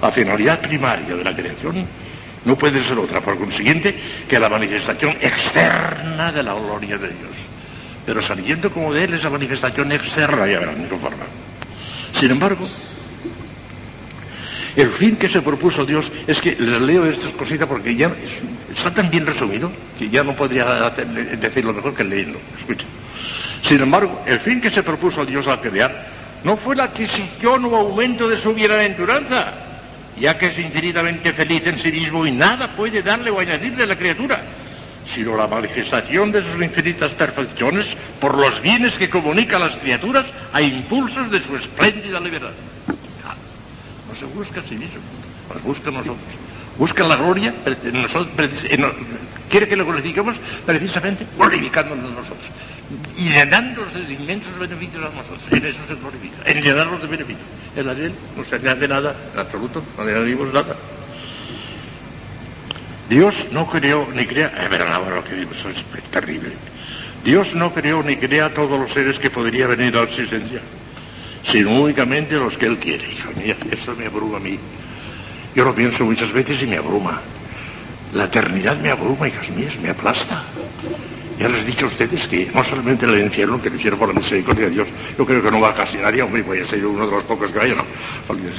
La 0.00 0.10
finalidad 0.12 0.62
primaria 0.62 1.14
de 1.14 1.24
la 1.24 1.36
creación 1.36 2.03
no 2.44 2.56
puede 2.56 2.84
ser 2.84 2.98
otra, 2.98 3.20
por 3.20 3.38
consiguiente, 3.38 3.94
que 4.28 4.38
la 4.38 4.48
manifestación 4.48 5.16
externa 5.20 6.32
de 6.32 6.42
la 6.42 6.54
gloria 6.54 6.98
de 6.98 7.08
Dios. 7.08 7.36
Pero 8.04 8.22
saliendo 8.22 8.70
como 8.70 8.92
de 8.92 9.04
Él 9.04 9.14
esa 9.14 9.30
manifestación 9.30 9.90
externa, 9.92 10.46
ya 10.46 10.58
verán, 10.58 10.88
no 10.88 10.98
forma. 10.98 11.24
Sin 12.20 12.30
embargo, 12.30 12.68
el 14.76 14.90
fin 14.94 15.16
que 15.16 15.28
se 15.28 15.40
propuso 15.40 15.86
Dios 15.86 16.10
es 16.26 16.40
que 16.40 16.56
les 16.58 16.80
leo 16.80 17.06
estas 17.06 17.32
cositas 17.32 17.68
porque 17.68 17.94
ya 17.94 18.10
está 18.76 18.92
tan 18.92 19.08
bien 19.08 19.24
resumido 19.24 19.70
que 19.98 20.10
ya 20.10 20.22
no 20.22 20.34
podría 20.34 20.90
decirlo 21.40 21.72
mejor 21.72 21.94
que 21.94 22.04
leyendo. 22.04 22.38
Escucha. 22.58 22.84
Sin 23.68 23.80
embargo, 23.80 24.22
el 24.26 24.40
fin 24.40 24.60
que 24.60 24.70
se 24.70 24.82
propuso 24.82 25.24
Dios 25.24 25.46
al 25.46 25.60
crear 25.60 26.14
no 26.42 26.58
fue 26.58 26.76
la 26.76 26.84
adquisición 26.84 27.64
o 27.64 27.76
aumento 27.76 28.28
de 28.28 28.36
su 28.36 28.52
bienaventuranza, 28.52 29.52
ya 30.18 30.38
que 30.38 30.46
es 30.46 30.58
infinitamente 30.58 31.32
feliz 31.32 31.66
en 31.66 31.78
sí 31.80 31.90
mismo 31.90 32.26
y 32.26 32.32
nada 32.32 32.68
puede 32.76 33.02
darle 33.02 33.30
o 33.30 33.40
añadirle 33.40 33.84
a 33.84 33.86
la 33.86 33.96
criatura, 33.96 34.42
sino 35.14 35.36
la 35.36 35.46
manifestación 35.46 36.32
de 36.32 36.42
sus 36.42 36.62
infinitas 36.62 37.10
perfecciones 37.12 37.86
por 38.20 38.36
los 38.36 38.60
bienes 38.62 38.96
que 38.98 39.10
comunica 39.10 39.56
a 39.56 39.60
las 39.60 39.76
criaturas 39.76 40.26
a 40.52 40.62
impulsos 40.62 41.30
de 41.30 41.42
su 41.42 41.56
espléndida 41.56 42.20
libertad. 42.20 42.52
No 44.08 44.14
se 44.14 44.24
busca 44.26 44.60
a 44.60 44.62
sí 44.64 44.76
mismo, 44.76 45.00
nos 45.52 45.62
busca 45.62 45.88
a 45.88 45.92
nosotros. 45.92 46.43
Busca 46.78 47.04
la 47.04 47.16
gloria, 47.16 47.54
quiere 49.48 49.68
que 49.68 49.76
lo 49.76 49.84
glorifiquemos 49.84 50.36
precisamente 50.66 51.26
glorificándonos 51.36 52.10
nosotros 52.10 52.50
y 53.16 53.28
llenándonos 53.28 53.94
de 53.94 54.12
inmensos 54.12 54.58
beneficios 54.58 55.04
a 55.04 55.14
nosotros. 55.14 55.42
En 55.50 55.64
eso 55.64 55.78
se 55.86 55.94
glorifica, 55.94 56.36
en 56.44 56.62
llenarnos 56.62 57.00
de 57.00 57.06
beneficios. 57.06 57.46
En 57.76 57.86
la 57.86 57.94
de 57.94 58.06
él 58.06 58.14
no 58.36 58.44
se 58.44 58.56
añade 58.56 58.88
nada, 58.88 59.14
en 59.32 59.40
absoluto, 59.40 59.82
no 59.96 60.04
le 60.04 60.14
añadimos 60.14 60.52
nada. 60.52 60.76
Dios 63.08 63.34
no 63.52 63.68
creó 63.68 64.08
ni 64.14 64.26
crea, 64.26 64.48
es 64.62 64.70
verdad 64.70 65.00
lo 65.14 65.24
que 65.24 65.34
digo, 65.34 65.50
es 65.52 66.10
terrible. 66.10 66.52
Dios 67.22 67.54
no 67.54 67.72
creó 67.72 68.02
ni 68.02 68.16
crea 68.16 68.52
todos 68.52 68.78
los 68.78 68.92
seres 68.92 69.18
que 69.18 69.30
podría 69.30 69.66
venir 69.66 69.96
a 69.96 70.04
la 70.04 70.10
existencia, 70.10 70.60
sino 71.50 71.82
únicamente 71.82 72.34
los 72.34 72.56
que 72.56 72.66
Él 72.66 72.78
quiere. 72.78 73.04
Mía, 73.36 73.56
eso 73.70 73.94
me 73.94 74.06
abruma 74.06 74.38
a 74.38 74.40
mí. 74.40 74.58
Yo 75.54 75.64
lo 75.64 75.74
pienso 75.74 76.04
muchas 76.04 76.32
veces 76.32 76.62
y 76.62 76.66
me 76.66 76.76
abruma. 76.76 77.20
La 78.12 78.24
eternidad 78.24 78.76
me 78.78 78.90
abruma, 78.90 79.28
hijas 79.28 79.48
mías, 79.50 79.78
me 79.80 79.90
aplasta. 79.90 80.44
Ya 81.38 81.48
les 81.48 81.64
he 81.64 81.66
dicho 81.66 81.86
a 81.86 81.88
ustedes 81.88 82.28
que 82.28 82.50
no 82.54 82.62
solamente 82.62 83.06
el 83.06 83.18
infierno, 83.24 83.60
que 83.60 83.68
el 83.68 83.74
infierno 83.74 83.98
por 83.98 84.08
la 84.08 84.14
misericordia 84.14 84.66
de 84.66 84.70
Dios, 84.70 84.88
yo 85.18 85.26
creo 85.26 85.42
que 85.42 85.50
no 85.50 85.60
va 85.60 85.74
casi 85.74 85.96
nadie, 85.96 86.22
hombre, 86.22 86.42
voy 86.42 86.60
a 86.60 86.64
ser 86.64 86.84
uno 86.86 87.06
de 87.06 87.10
los 87.10 87.24
pocos 87.24 87.50
que 87.50 87.58
vaya, 87.58 87.74
no. 87.74 87.84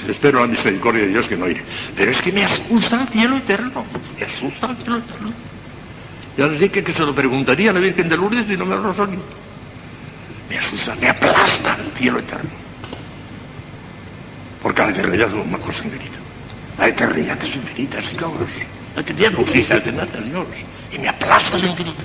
Espero 0.10 0.42
la 0.42 0.48
misericordia 0.48 1.04
de 1.04 1.08
Dios 1.08 1.28
que 1.28 1.38
no 1.38 1.48
iré. 1.48 1.64
Pero 1.96 2.12
es 2.12 2.22
que 2.22 2.34
me 2.34 2.44
asusta 2.44 3.04
el 3.04 3.08
cielo 3.10 3.38
eterno, 3.38 3.86
me 4.20 4.26
asusta 4.26 4.68
el 4.68 4.78
cielo 4.78 4.98
eterno. 4.98 5.34
Ya 6.38 6.48
les 6.48 6.60
dije 6.60 6.84
que 6.84 6.94
se 6.94 7.02
lo 7.02 7.16
preguntaría 7.16 7.70
a 7.70 7.74
la 7.74 7.80
Virgen 7.80 8.10
de 8.10 8.18
Lourdes 8.18 8.50
y 8.50 8.58
no 8.58 8.66
me 8.66 8.76
lo 8.76 8.90
resolvió. 8.90 9.20
Me 10.50 10.58
asusta, 10.58 10.96
me 10.96 11.08
aplasta 11.08 11.78
el 11.78 11.92
cielo 11.98 12.20
eterno. 12.20 12.50
Porque 14.62 14.82
la 14.82 14.90
eternidad 14.90 15.30
es 15.30 15.34
una 15.34 15.58
cosa 15.60 15.82
infinita. 15.86 16.25
La 16.78 16.88
eternidad 16.90 17.42
es 17.44 17.56
infinita, 17.56 18.00
Dios. 18.00 18.34
La 18.96 19.02
eternidad 19.02 19.32
no 19.32 19.40
la 19.40 19.76
eternidad 19.78 20.08
de 20.08 20.22
Dios. 20.30 20.46
Y 20.92 20.98
me 21.00 21.10
aplasta 21.10 21.58
el 21.58 21.66
infinito. 21.66 22.04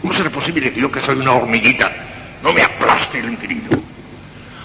¿Cómo 0.00 0.12
será 0.12 0.30
posible 0.30 0.72
que 0.72 0.80
yo, 0.80 0.90
que 0.92 1.00
soy 1.00 1.18
una 1.18 1.32
hormiguita, 1.32 1.90
no 2.42 2.52
me 2.52 2.62
aplaste 2.62 3.20
el 3.20 3.30
infinito? 3.30 3.74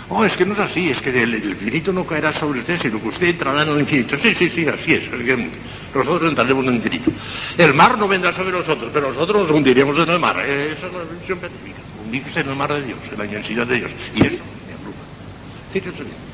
Oh, 0.10 0.26
es 0.26 0.36
que 0.36 0.44
no 0.44 0.54
es 0.54 0.60
así, 0.60 0.90
es 0.90 1.00
que 1.02 1.12
el, 1.12 1.36
infinito 1.36 1.94
no 1.94 2.06
caerá 2.06 2.34
sobre 2.34 2.60
usted, 2.60 2.78
sino 2.82 3.00
que 3.00 3.08
usted 3.10 3.28
entrará 3.28 3.62
en 3.62 3.70
el 3.70 3.80
infinito. 3.82 4.18
Sí, 4.18 4.34
sí, 4.36 4.50
sí, 4.50 4.68
así 4.68 4.94
es. 4.94 5.04
Nosotros 5.94 6.30
entraremos 6.30 6.64
en 6.66 6.70
el 6.72 6.76
infinito. 6.78 7.12
El 7.58 7.74
mar 7.74 7.98
no 7.98 8.08
vendrá 8.08 8.34
sobre 8.36 8.52
nosotros, 8.52 8.90
pero 8.92 9.14
nosotros 9.14 9.44
nos 9.44 9.52
hundiríamos 9.52 9.98
en 9.98 10.10
el 10.10 10.20
mar. 10.20 10.40
Esa 10.40 10.88
es 10.88 10.94
la 10.94 11.04
visión 11.20 11.40
científica. 11.40 11.80
Hundirse 12.04 12.40
en 12.40 12.50
el 12.50 12.56
mar 12.56 12.74
de 12.74 12.82
Dios, 12.82 13.00
en 13.12 13.18
la 13.18 13.26
inmensidad 13.26 13.68
de 13.68 13.76
Dios. 13.76 13.92
Y 14.16 14.26
eso 14.26 14.44
me 14.68 14.74
abruma. 14.74 15.04
Fíjense 15.72 16.04
bien. 16.04 16.29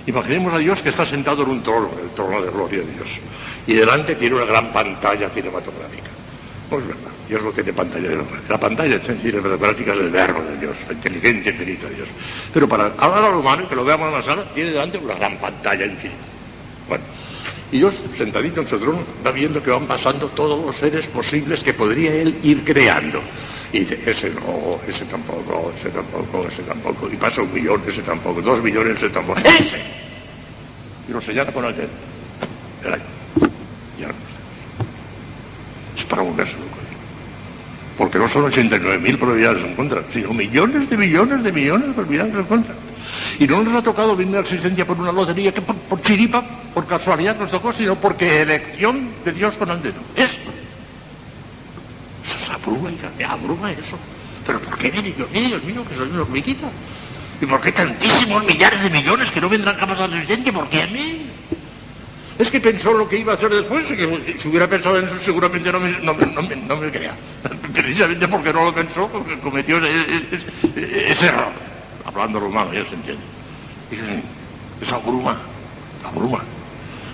Imaginemos 0.06 0.52
a 0.52 0.58
Dios 0.58 0.82
que 0.82 0.90
está 0.90 1.06
sentado 1.06 1.42
en 1.42 1.48
un 1.48 1.62
trono, 1.62 1.90
el 2.02 2.10
trono 2.10 2.42
de 2.42 2.50
gloria 2.50 2.80
de 2.80 2.92
Dios, 2.92 3.08
y 3.66 3.74
delante 3.74 4.14
tiene 4.14 4.36
una 4.36 4.44
gran 4.44 4.72
pantalla 4.72 5.30
cinematográfica. 5.30 6.15
No 6.70 6.78
es 6.78 6.86
verdad, 6.86 7.12
Dios 7.28 7.42
no 7.42 7.52
tiene 7.52 7.72
pantalla. 7.72 8.10
La 8.48 8.58
pantalla 8.58 8.98
cinematográfica 8.98 9.92
es 9.92 10.00
el 10.00 10.10
verbo 10.10 10.42
de 10.42 10.58
Dios, 10.58 10.76
la 10.88 10.94
inteligencia 10.94 11.52
infinita 11.52 11.88
de 11.88 11.94
Dios. 11.94 12.08
Pero 12.52 12.68
para 12.68 12.86
hablar 12.98 13.24
al 13.24 13.36
humano 13.36 13.62
y 13.64 13.66
que 13.66 13.76
lo 13.76 13.84
veamos 13.84 14.08
en 14.08 14.14
la 14.14 14.22
sala, 14.22 14.44
tiene 14.52 14.70
delante 14.70 14.98
una 14.98 15.14
gran 15.14 15.36
pantalla 15.38 15.86
infinita. 15.86 16.18
Bueno, 16.88 17.04
y 17.70 17.78
Dios, 17.78 17.94
sentadito 18.16 18.60
en 18.60 18.68
su 18.68 18.78
trono, 18.78 19.00
va 19.24 19.30
viendo 19.32 19.62
que 19.62 19.70
van 19.70 19.86
pasando 19.86 20.28
todos 20.28 20.64
los 20.64 20.76
seres 20.76 21.06
posibles 21.08 21.62
que 21.62 21.74
podría 21.74 22.14
él 22.14 22.38
ir 22.42 22.64
creando. 22.64 23.20
Y 23.72 23.80
dice, 23.80 23.98
ese 24.06 24.30
no, 24.30 24.80
ese 24.86 25.04
tampoco, 25.06 25.72
ese 25.76 25.90
tampoco, 25.90 26.46
ese 26.48 26.62
tampoco. 26.62 27.08
Y 27.12 27.16
pasa 27.16 27.42
un 27.42 27.52
millón, 27.52 27.82
ese 27.86 28.02
tampoco, 28.02 28.40
dos 28.40 28.62
millones, 28.62 28.96
ese 28.96 29.10
tampoco. 29.10 29.40
¡Ese! 29.40 29.80
Y 31.08 31.12
lo 31.12 31.20
señala 31.20 31.52
con 31.52 31.64
el 31.64 31.76
dedo. 31.76 31.88
Ya 33.98 34.08
para 36.08 36.22
volverse. 36.22 36.54
Porque 37.96 38.18
no 38.18 38.28
son 38.28 38.44
89.000 38.50 39.18
probabilidades 39.18 39.64
en 39.64 39.74
contra, 39.74 40.02
sino 40.12 40.34
millones 40.34 40.90
de 40.90 40.96
millones 40.96 41.42
de 41.42 41.52
millones 41.52 41.88
de 41.88 41.94
probabilidades 41.94 42.34
en 42.34 42.44
contra. 42.44 42.74
Y 43.38 43.46
no 43.46 43.62
nos 43.62 43.74
ha 43.74 43.82
tocado 43.82 44.16
venir 44.16 44.36
a 44.36 44.40
la 44.40 44.46
existencia 44.46 44.86
por 44.86 44.98
una 44.98 45.12
lotería 45.12 45.52
que 45.52 45.62
por, 45.62 46.02
chiripa, 46.02 46.42
por 46.74 46.86
casualidad 46.86 47.38
nos 47.38 47.50
tocó, 47.50 47.72
sino 47.72 47.94
porque 47.96 48.42
elección 48.42 49.10
de 49.24 49.32
Dios 49.32 49.56
con 49.56 49.68
dedo. 49.80 50.00
Esto. 50.14 50.50
Eso 52.24 52.38
es 52.38 52.50
abruma, 52.50 53.72
eso. 53.72 53.98
Pero 54.46 54.60
¿por 54.60 54.78
qué 54.78 54.90
Dios 54.90 55.04
mío, 55.04 55.26
Dios 55.32 55.64
mío, 55.64 55.84
que 55.88 55.96
soy 55.96 56.08
una 56.08 56.22
hormiguita? 56.22 56.68
¿Y 57.40 57.46
por 57.46 57.60
qué 57.60 57.72
tantísimos 57.72 58.44
millares 58.44 58.82
de 58.82 58.90
millones 58.90 59.30
que 59.30 59.40
no 59.40 59.48
vendrán 59.48 59.76
jamás 59.76 60.00
a 60.00 60.08
la 60.08 60.16
existencia? 60.16 60.52
¿Por 60.52 60.68
qué 60.68 60.82
a 60.82 60.86
mí? 60.86 61.25
Es 62.38 62.50
que 62.50 62.60
pensó 62.60 62.92
lo 62.92 63.08
que 63.08 63.18
iba 63.18 63.32
a 63.32 63.36
hacer 63.36 63.50
después, 63.50 63.90
y 63.90 63.96
que 63.96 64.38
si 64.40 64.48
hubiera 64.48 64.68
pensado 64.68 64.98
en 64.98 65.06
eso 65.06 65.18
seguramente 65.24 65.72
no 65.72 65.80
me, 65.80 65.90
no, 66.00 66.14
no 66.14 66.76
me 66.76 66.90
crea. 66.90 67.14
Precisamente 67.72 68.28
porque 68.28 68.52
no 68.52 68.64
lo 68.64 68.74
pensó, 68.74 69.08
porque 69.08 69.38
cometió 69.38 69.78
ese 69.84 71.26
error 71.26 71.52
hablando 72.04 72.38
humano, 72.38 72.72
ya 72.72 72.84
se 72.84 72.94
entiende. 72.94 73.22
Es 74.80 74.92
abruma, 74.92 75.38
abruma. 76.04 76.42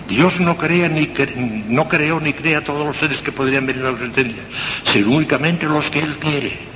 Dios 0.08 0.38
no, 0.40 0.56
crea 0.56 0.88
ni, 0.88 1.08
no 1.68 1.88
creó 1.88 2.20
ni 2.20 2.32
crea 2.32 2.62
todos 2.62 2.84
los 2.84 2.96
seres 2.98 3.22
que 3.22 3.32
podrían 3.32 3.64
venir 3.64 3.82
a 3.84 3.92
la 3.92 3.98
existencia, 3.98 4.42
sino 4.92 5.12
únicamente 5.12 5.66
los 5.66 5.88
que 5.90 6.00
Él 6.00 6.16
quiere. 6.18 6.72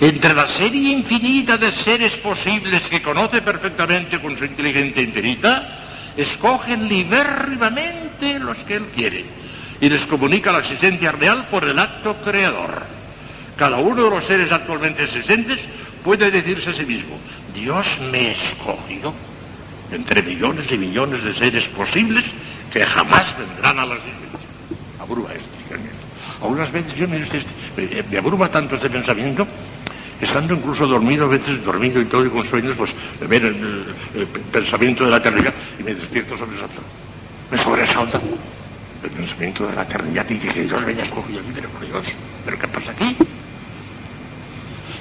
Entre 0.00 0.34
la 0.34 0.48
serie 0.56 0.92
infinita 0.92 1.56
de 1.56 1.72
seres 1.82 2.12
posibles 2.18 2.82
que 2.88 3.02
conoce 3.02 3.42
perfectamente 3.42 4.20
con 4.20 4.36
su 4.38 4.44
inteligencia 4.44 5.02
infinita, 5.02 5.85
escogen 6.16 6.88
libérrimamente 6.88 8.38
los 8.38 8.56
que 8.58 8.76
Él 8.76 8.86
quiere 8.94 9.24
y 9.80 9.88
les 9.88 10.06
comunica 10.06 10.52
la 10.52 10.60
existencia 10.60 11.12
real 11.12 11.46
por 11.50 11.64
el 11.64 11.78
acto 11.78 12.16
creador. 12.24 12.84
Cada 13.56 13.78
uno 13.78 14.04
de 14.04 14.10
los 14.10 14.24
seres 14.24 14.50
actualmente 14.50 15.04
existentes 15.04 15.58
puede 16.02 16.30
decirse 16.30 16.70
a 16.70 16.74
sí 16.74 16.84
mismo, 16.84 17.18
Dios 17.54 17.86
me 18.10 18.32
escogió 18.32 19.14
entre 19.92 20.22
millones 20.22 20.70
y 20.70 20.76
millones 20.76 21.22
de 21.22 21.34
seres 21.34 21.66
posibles 21.68 22.24
que 22.72 22.84
jamás 22.84 23.36
vendrán 23.38 23.78
a 23.78 23.86
la 23.86 23.94
existencia. 23.94 24.48
Abruma 25.00 25.28
pensamiento. 25.28 26.06
Algunas 26.42 26.72
veces 26.72 26.94
yo 26.96 27.08
me, 27.08 27.18
me, 28.10 28.18
abruma 28.18 28.48
tanto 28.48 28.76
este 28.76 28.90
pensamiento 28.90 29.46
estando 30.20 30.54
incluso 30.54 30.86
dormido, 30.86 31.26
a 31.26 31.28
veces 31.28 31.64
dormido 31.64 32.00
y 32.00 32.06
todo 32.06 32.24
y 32.24 32.30
con 32.30 32.44
sueños, 32.48 32.74
pues 32.76 32.90
ver 33.28 33.44
el, 33.44 33.84
pensamiento 34.52 35.04
de 35.04 35.10
la 35.10 35.18
eternidad 35.18 35.54
y 35.78 35.82
me 35.82 35.94
despierto 35.94 36.36
sobresaltado. 36.36 36.82
Me 37.50 37.58
sobresalta 37.58 38.20
el 39.02 39.10
pensamiento 39.10 39.66
de 39.66 39.74
la 39.74 39.82
eternidad 39.82 40.26
y 40.28 40.34
dice, 40.34 40.64
Dios 40.64 40.84
me 40.84 40.92
escogido, 40.92 41.40
pero 41.54 41.68
por 41.68 41.86
Dios, 41.86 42.06
¿pero 42.44 42.58
qué 42.58 42.68
pasa 42.68 42.90
aquí? 42.92 43.16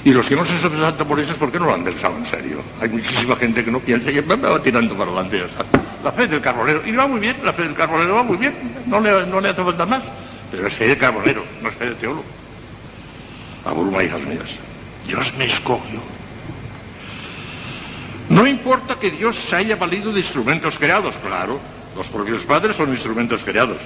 Y 0.03 0.11
los 0.11 0.27
que 0.27 0.35
no 0.35 0.45
se 0.45 0.59
sobresaltan 0.59 1.07
por 1.07 1.19
eso 1.19 1.31
es 1.31 1.37
porque 1.37 1.57
no 1.57 1.65
lo 1.65 1.73
han 1.73 1.83
pensado 1.83 2.15
en 2.17 2.25
serio. 2.27 2.61
Hay 2.79 2.89
muchísima 2.89 3.35
gente 3.37 3.63
que 3.63 3.71
no 3.71 3.79
piensa 3.79 4.11
y 4.11 4.21
me 4.21 4.35
va 4.35 4.61
tirando 4.61 4.95
para 4.95 5.09
adelante. 5.09 5.43
La 6.03 6.11
fe 6.11 6.27
del 6.27 6.41
carbonero, 6.41 6.85
y 6.85 6.91
va 6.91 7.07
muy 7.07 7.19
bien, 7.19 7.37
la 7.43 7.53
fe 7.53 7.63
del 7.63 7.73
carbonero 7.73 8.13
va 8.15 8.23
muy 8.23 8.37
bien, 8.37 8.53
no 8.85 8.99
le, 8.99 9.25
no 9.25 9.39
le 9.39 9.49
hace 9.49 9.63
falta 9.63 9.85
más. 9.85 10.03
Pero 10.51 10.67
es 10.67 10.73
fe 10.75 10.89
de 10.89 10.97
carbonero, 10.97 11.43
no 11.61 11.69
es 11.69 11.75
fe 11.75 11.89
de 11.89 11.95
teólogo. 11.95 12.25
Abruma, 13.65 14.03
hijas 14.03 14.21
mías. 14.21 14.45
Dios 15.07 15.33
me 15.37 15.45
escogió. 15.45 15.99
No 18.29 18.47
importa 18.47 18.95
que 18.99 19.11
Dios 19.11 19.35
se 19.49 19.55
haya 19.55 19.75
valido 19.75 20.11
de 20.11 20.21
instrumentos 20.21 20.75
creados, 20.77 21.15
claro. 21.23 21.59
Los 21.95 22.07
propios 22.07 22.41
padres 22.43 22.75
son 22.75 22.89
instrumentos 22.89 23.41
creados 23.43 23.77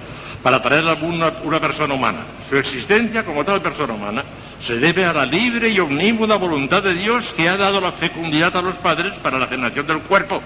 para 0.42 0.62
traer 0.62 0.88
a 0.88 0.94
una, 0.94 1.34
una 1.44 1.60
persona 1.60 1.94
humana. 1.94 2.26
Su 2.50 2.58
existencia 2.58 3.24
como 3.24 3.44
tal 3.44 3.62
persona 3.62 3.94
humana 3.94 4.24
se 4.66 4.78
debe 4.78 5.06
a 5.06 5.14
la 5.14 5.26
libre 5.26 5.70
y 5.70 5.80
omnímoda 5.80 6.38
voluntad 6.38 6.82
de 6.82 6.94
Dios 6.94 7.26
que 7.36 7.48
ha 7.48 7.58
dado 7.58 7.80
la 7.80 7.92
fecundidad 7.94 8.56
a 8.56 8.62
los 8.62 8.76
padres 8.78 9.14
para 9.22 9.38
la 9.38 9.48
generación 9.48 9.86
del 9.86 10.00
cuerpo 10.02 10.42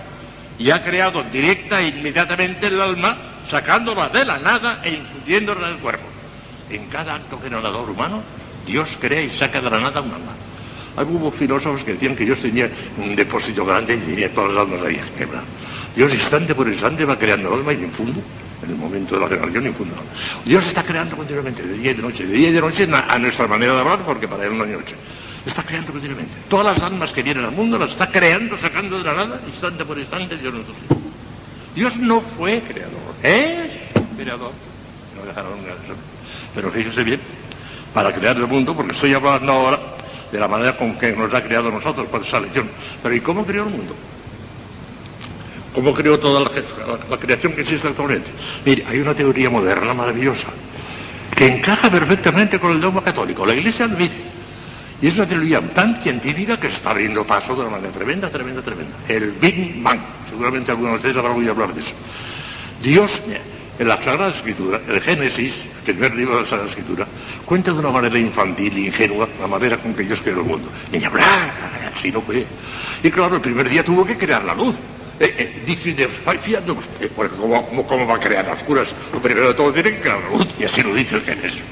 y 0.58 0.70
ha 0.72 0.84
creado 0.84 1.24
directa 1.24 1.82
e 1.82 1.90
inmediatamente 1.90 2.68
el 2.68 2.80
alma, 2.82 3.18
sacándola 3.50 4.10
de 4.10 4.26
la 4.26 4.38
nada 4.40 4.82
e 4.84 4.94
infundiéndola 4.94 5.68
en 5.68 5.74
el 5.76 5.80
cuerpo. 5.80 6.06
En 6.70 6.90
cada 6.90 7.16
acto 7.16 7.40
generador 7.40 7.90
humano, 7.90 8.22
Dios 8.66 8.90
crea 9.00 9.22
y 9.22 9.38
saca 9.38 9.62
de 9.62 9.70
la 9.70 9.80
nada 9.80 10.02
un 10.02 10.12
alma. 10.12 10.34
Hubo 10.96 11.32
filósofos 11.32 11.84
que 11.84 11.94
decían 11.94 12.16
que 12.16 12.26
Dios 12.26 12.40
tenía 12.40 12.70
un 12.98 13.16
depósito 13.16 13.66
grande 13.66 13.96
y 13.96 14.00
tenía 14.00 14.30
todas 14.34 14.54
las 14.54 14.64
almas 14.64 14.84
ahí 14.84 15.00
quebradas. 15.18 15.48
Dios 15.96 16.14
instante 16.14 16.54
por 16.54 16.68
instante 16.68 17.04
va 17.04 17.18
creando 17.18 17.54
alma 17.54 17.74
y 17.74 17.84
infunde 17.84 18.22
en 18.64 18.70
el 18.70 18.76
momento 18.76 19.16
de 19.16 19.22
la 19.22 19.28
generación 19.28 19.68
infunde. 19.68 19.96
Dios 20.46 20.66
está 20.66 20.84
creando 20.84 21.18
continuamente, 21.18 21.64
de 21.64 21.78
día 21.78 21.92
y 21.92 21.94
de 21.96 22.02
noche, 22.02 22.26
de 22.26 22.34
día 22.34 22.50
y 22.50 22.54
de 22.54 22.62
noche 22.62 22.88
a 22.92 23.18
nuestra 23.18 23.48
manera 23.48 23.74
de 23.74 23.80
hablar, 23.80 24.00
porque 24.06 24.28
para 24.28 24.46
él 24.46 24.56
no 24.58 24.64
hay 24.64 24.72
noche. 24.72 24.96
Está 25.46 25.64
creando 25.64 25.92
continuamente. 25.92 26.34
Todas 26.48 26.78
las 26.78 26.84
almas 26.84 27.12
que 27.12 27.24
vienen 27.24 27.44
al 27.44 27.52
mundo 27.52 27.78
las 27.78 27.92
está 27.92 28.10
creando, 28.12 28.58
sacando 28.58 28.98
de 28.98 29.04
la 29.04 29.14
nada, 29.14 29.42
instante 29.48 29.84
por 29.84 29.98
instante, 29.98 30.38
Dios 30.38 30.54
nos 30.54 30.66
Dios 31.76 31.98
no 31.98 32.22
fue 32.38 32.62
creador, 32.62 33.16
es 33.24 33.72
creador. 34.16 34.52
No 35.18 35.26
dejaron 35.26 35.60
Pero 36.54 36.72
fíjese 36.72 37.04
bien, 37.04 37.20
para 37.94 38.14
crear 38.14 38.38
el 38.38 38.48
mundo, 38.48 38.76
porque 38.76 38.94
estoy 38.94 39.14
hablando 39.14 39.52
ahora 39.52 39.80
de 40.34 40.40
la 40.40 40.48
manera 40.48 40.76
con 40.76 40.98
que 40.98 41.12
nos 41.12 41.32
ha 41.32 41.44
creado 41.44 41.70
nosotros 41.70 42.08
por 42.08 42.26
esa 42.26 42.40
lección. 42.40 42.68
Pero 43.04 43.14
¿y 43.14 43.20
cómo 43.20 43.46
creó 43.46 43.66
el 43.66 43.70
mundo? 43.70 43.96
¿Cómo 45.76 45.94
creó 45.94 46.18
toda 46.20 46.42
la, 46.42 47.18
creación 47.18 47.54
que 47.54 47.62
existe 47.62 47.88
actualmente? 47.88 48.32
Mire, 48.66 48.84
hay 48.88 49.00
una 49.00 49.14
teoría 49.14 49.52
moderna 49.52 49.94
maravillosa 49.94 50.48
que 51.36 51.46
encaja 51.46 51.90
perfectamente 51.92 52.60
con 52.60 52.72
el 52.72 52.82
dogma 52.82 53.04
católico. 53.04 53.46
La 53.46 53.54
Iglesia 53.54 53.86
admite. 53.86 54.34
Y 55.04 55.08
es 55.08 55.16
una 55.16 55.28
teoría 55.28 55.62
tan 55.74 56.02
científica 56.02 56.60
que 56.60 56.70
se 56.70 56.78
está 56.78 56.90
abriendo 56.92 57.26
paso 57.28 57.54
de 57.54 57.62
una 57.62 57.70
manera 57.70 57.94
tremenda, 57.94 58.30
tremenda, 58.30 58.62
tremenda. 58.64 58.98
El 59.08 59.34
Big 59.34 59.84
Bang. 59.84 60.00
Seguramente 60.32 60.72
algunos 60.72 60.94
de 60.94 60.98
ustedes 60.98 61.18
habrán 61.18 61.38
oído 61.38 61.52
hablar 61.52 61.76
de 61.76 61.82
eso. 61.82 61.94
Dios, 62.82 63.12
en 63.78 63.88
la 63.88 63.98
Sagrada 63.98 64.30
Escritura, 64.30 64.82
el 64.88 65.00
Génesis, 65.02 65.54
el 65.92 65.98
primer 65.98 66.16
libro 66.16 66.36
de 66.36 66.44
la 66.44 66.50
Sagrada 66.50 66.70
Escritura, 66.70 67.08
cuenta 67.46 67.72
de 67.72 67.80
una 67.80 67.92
manera 67.92 68.18
infantil, 68.18 68.78
ingenua, 68.78 69.28
la 69.40 69.48
manera 69.48 69.78
con 69.78 69.94
que 69.94 70.04
Dios 70.04 70.20
creó 70.22 70.40
el 70.40 70.46
mundo. 70.46 70.70
Niña, 70.92 71.10
bla, 71.10 71.92
así 71.96 72.12
no 72.12 72.22
fue. 72.22 72.46
Y 73.02 73.12
claro, 73.12 73.36
el 73.36 73.42
primer 73.42 73.70
día 73.70 73.84
tuvo 73.84 74.06
que 74.06 74.18
crear 74.18 74.44
la 74.44 74.54
luz. 74.54 74.76
Eh, 75.20 75.64
eh, 75.68 76.72
usted, 76.72 77.12
porque 77.16 77.36
¿cómo, 77.36 78.08
va 78.08 78.16
a 78.16 78.20
crear 78.20 78.46
las 78.46 78.64
curas? 78.64 78.94
Lo 79.14 79.22
primero 79.22 79.50
de 79.50 79.54
todo 79.54 79.72
tiene 79.72 79.92
que 79.92 80.02
crear 80.02 80.20
la 80.20 80.38
luz, 80.38 80.48
y 80.60 80.64
así 80.64 80.82
lo 80.82 80.94
dice 80.94 81.16
el 81.16 81.22
Génesis. 81.24 81.64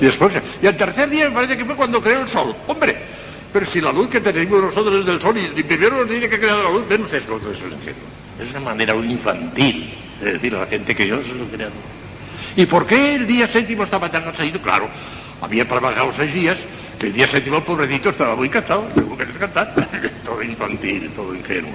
Y 0.00 0.04
después, 0.04 0.32
y 0.62 0.66
al 0.66 0.76
tercer 0.76 1.08
día 1.08 1.28
me 1.28 1.34
parece 1.34 1.56
que 1.56 1.64
fue 1.64 1.74
cuando 1.74 2.02
creó 2.02 2.20
el 2.20 2.28
sol. 2.28 2.54
Hombre, 2.66 2.96
pero 3.52 3.66
si 3.66 3.80
la 3.80 3.92
luz 3.92 4.08
que 4.08 4.20
tenemos 4.20 4.62
nosotros 4.62 5.00
es 5.00 5.06
del 5.06 5.20
sol 5.20 5.36
y, 5.36 5.62
primero 5.62 5.96
nos 5.96 6.08
dice 6.08 6.28
que 6.28 6.36
ha 6.36 6.40
creado 6.40 6.62
la 6.62 6.70
luz, 6.70 6.88
ven 6.88 7.02
ustedes 7.02 7.24
cómo 7.24 7.38
eso 7.38 7.50
es 7.50 8.46
Es 8.46 8.50
una 8.50 8.60
manera 8.60 8.94
infantil 8.94 9.92
de 10.20 10.32
decir 10.34 10.54
a 10.54 10.60
la 10.60 10.66
gente 10.66 10.94
que 10.94 11.04
Dios 11.04 11.20
es 11.24 11.32
el 11.32 11.48
creador. 11.48 11.72
¿Y 12.56 12.66
por 12.66 12.86
qué 12.86 13.14
el 13.16 13.26
día 13.26 13.46
séptimo 13.48 13.84
estaba 13.84 14.08
tan 14.08 14.22
cansado? 14.24 14.60
Claro, 14.62 14.88
había 15.40 15.66
trabajado 15.66 16.12
seis 16.16 16.32
días, 16.34 16.58
que 16.98 17.06
el 17.06 17.12
día 17.12 17.28
séptimo 17.28 17.58
el 17.58 17.62
pobrecito 17.62 18.10
estaba 18.10 18.36
muy 18.36 18.48
cansado, 18.48 18.88
tuvo 18.94 19.16
que 19.16 19.24
descansar. 19.24 19.74
todo 20.24 20.42
infantil, 20.42 21.10
todo 21.14 21.34
ingenuo. 21.34 21.72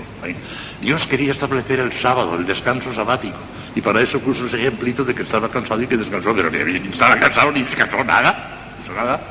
Dios 0.81 1.05
quería 1.07 1.31
establecer 1.31 1.79
el 1.79 1.93
sábado, 2.01 2.35
el 2.35 2.45
descanso 2.45 2.93
sabático, 2.93 3.37
y 3.73 3.81
para 3.81 4.01
eso 4.01 4.19
puso 4.19 4.45
ese 4.45 4.57
ejemplito 4.57 5.03
de 5.03 5.15
que 5.15 5.23
estaba 5.23 5.49
cansado 5.49 5.81
y 5.81 5.87
que 5.87 5.97
descansó, 5.97 6.33
pero 6.35 6.49
ni 6.49 6.89
estaba 6.89 7.17
cansado 7.17 7.51
ni 7.51 7.63
descansó 7.63 8.03
nada, 8.03 8.75
no 8.87 8.93
nada. 8.93 9.21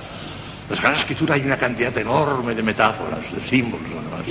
En 0.70 0.82
la 0.82 0.92
Escritura 0.98 1.34
hay 1.34 1.42
una 1.42 1.58
cantidad 1.58 1.96
enorme 1.98 2.54
de 2.54 2.62
metáforas, 2.62 3.20
de 3.34 3.48
símbolos, 3.48 3.86
además. 3.92 4.22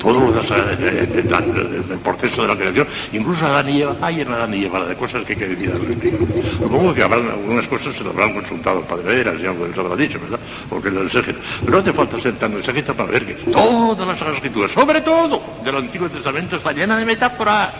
Todo 0.00 0.28
el 0.28 1.98
proceso 2.02 2.42
de 2.42 2.48
la 2.48 2.56
creación, 2.56 2.88
incluso 3.12 3.44
Adán 3.44 3.68
y 3.68 3.82
Eva, 3.82 3.96
hay 4.00 4.22
en 4.22 4.32
Adán 4.32 4.54
y 4.54 4.64
Eva 4.64 4.86
de 4.86 4.96
cosas 4.96 5.24
que 5.24 5.34
hay 5.34 5.38
que 5.38 5.48
decir 5.48 5.70
al 5.70 6.58
Supongo 6.58 6.94
que 6.94 7.02
habrán, 7.02 7.28
algunas 7.28 7.68
cosas 7.68 7.94
se 7.94 8.02
lo 8.02 8.10
habrán 8.10 8.32
consultado 8.32 8.80
el 8.80 8.86
Padre 8.86 9.16
Veras, 9.16 9.40
ya 9.40 9.52
lo 9.52 9.64
habrá 9.64 9.96
dicho, 9.96 10.18
¿verdad? 10.18 10.40
Porque 10.68 10.88
el 10.88 10.98
exégeta. 10.98 11.38
Pero 11.60 11.72
no 11.72 11.78
hace 11.78 11.92
falta 11.92 12.20
ser 12.20 12.38
tan 12.38 12.56
exégeta 12.56 12.94
para 12.94 13.10
ver 13.10 13.26
que 13.26 13.34
toda 13.50 14.06
la 14.06 14.14
Sagrada 14.14 14.36
Escritura, 14.36 14.68
sobre 14.68 15.02
todo 15.02 15.42
del 15.62 15.76
Antiguo 15.76 16.08
Testamento, 16.08 16.56
está 16.56 16.72
llena 16.72 16.98
de 16.98 17.04
metáforas, 17.04 17.72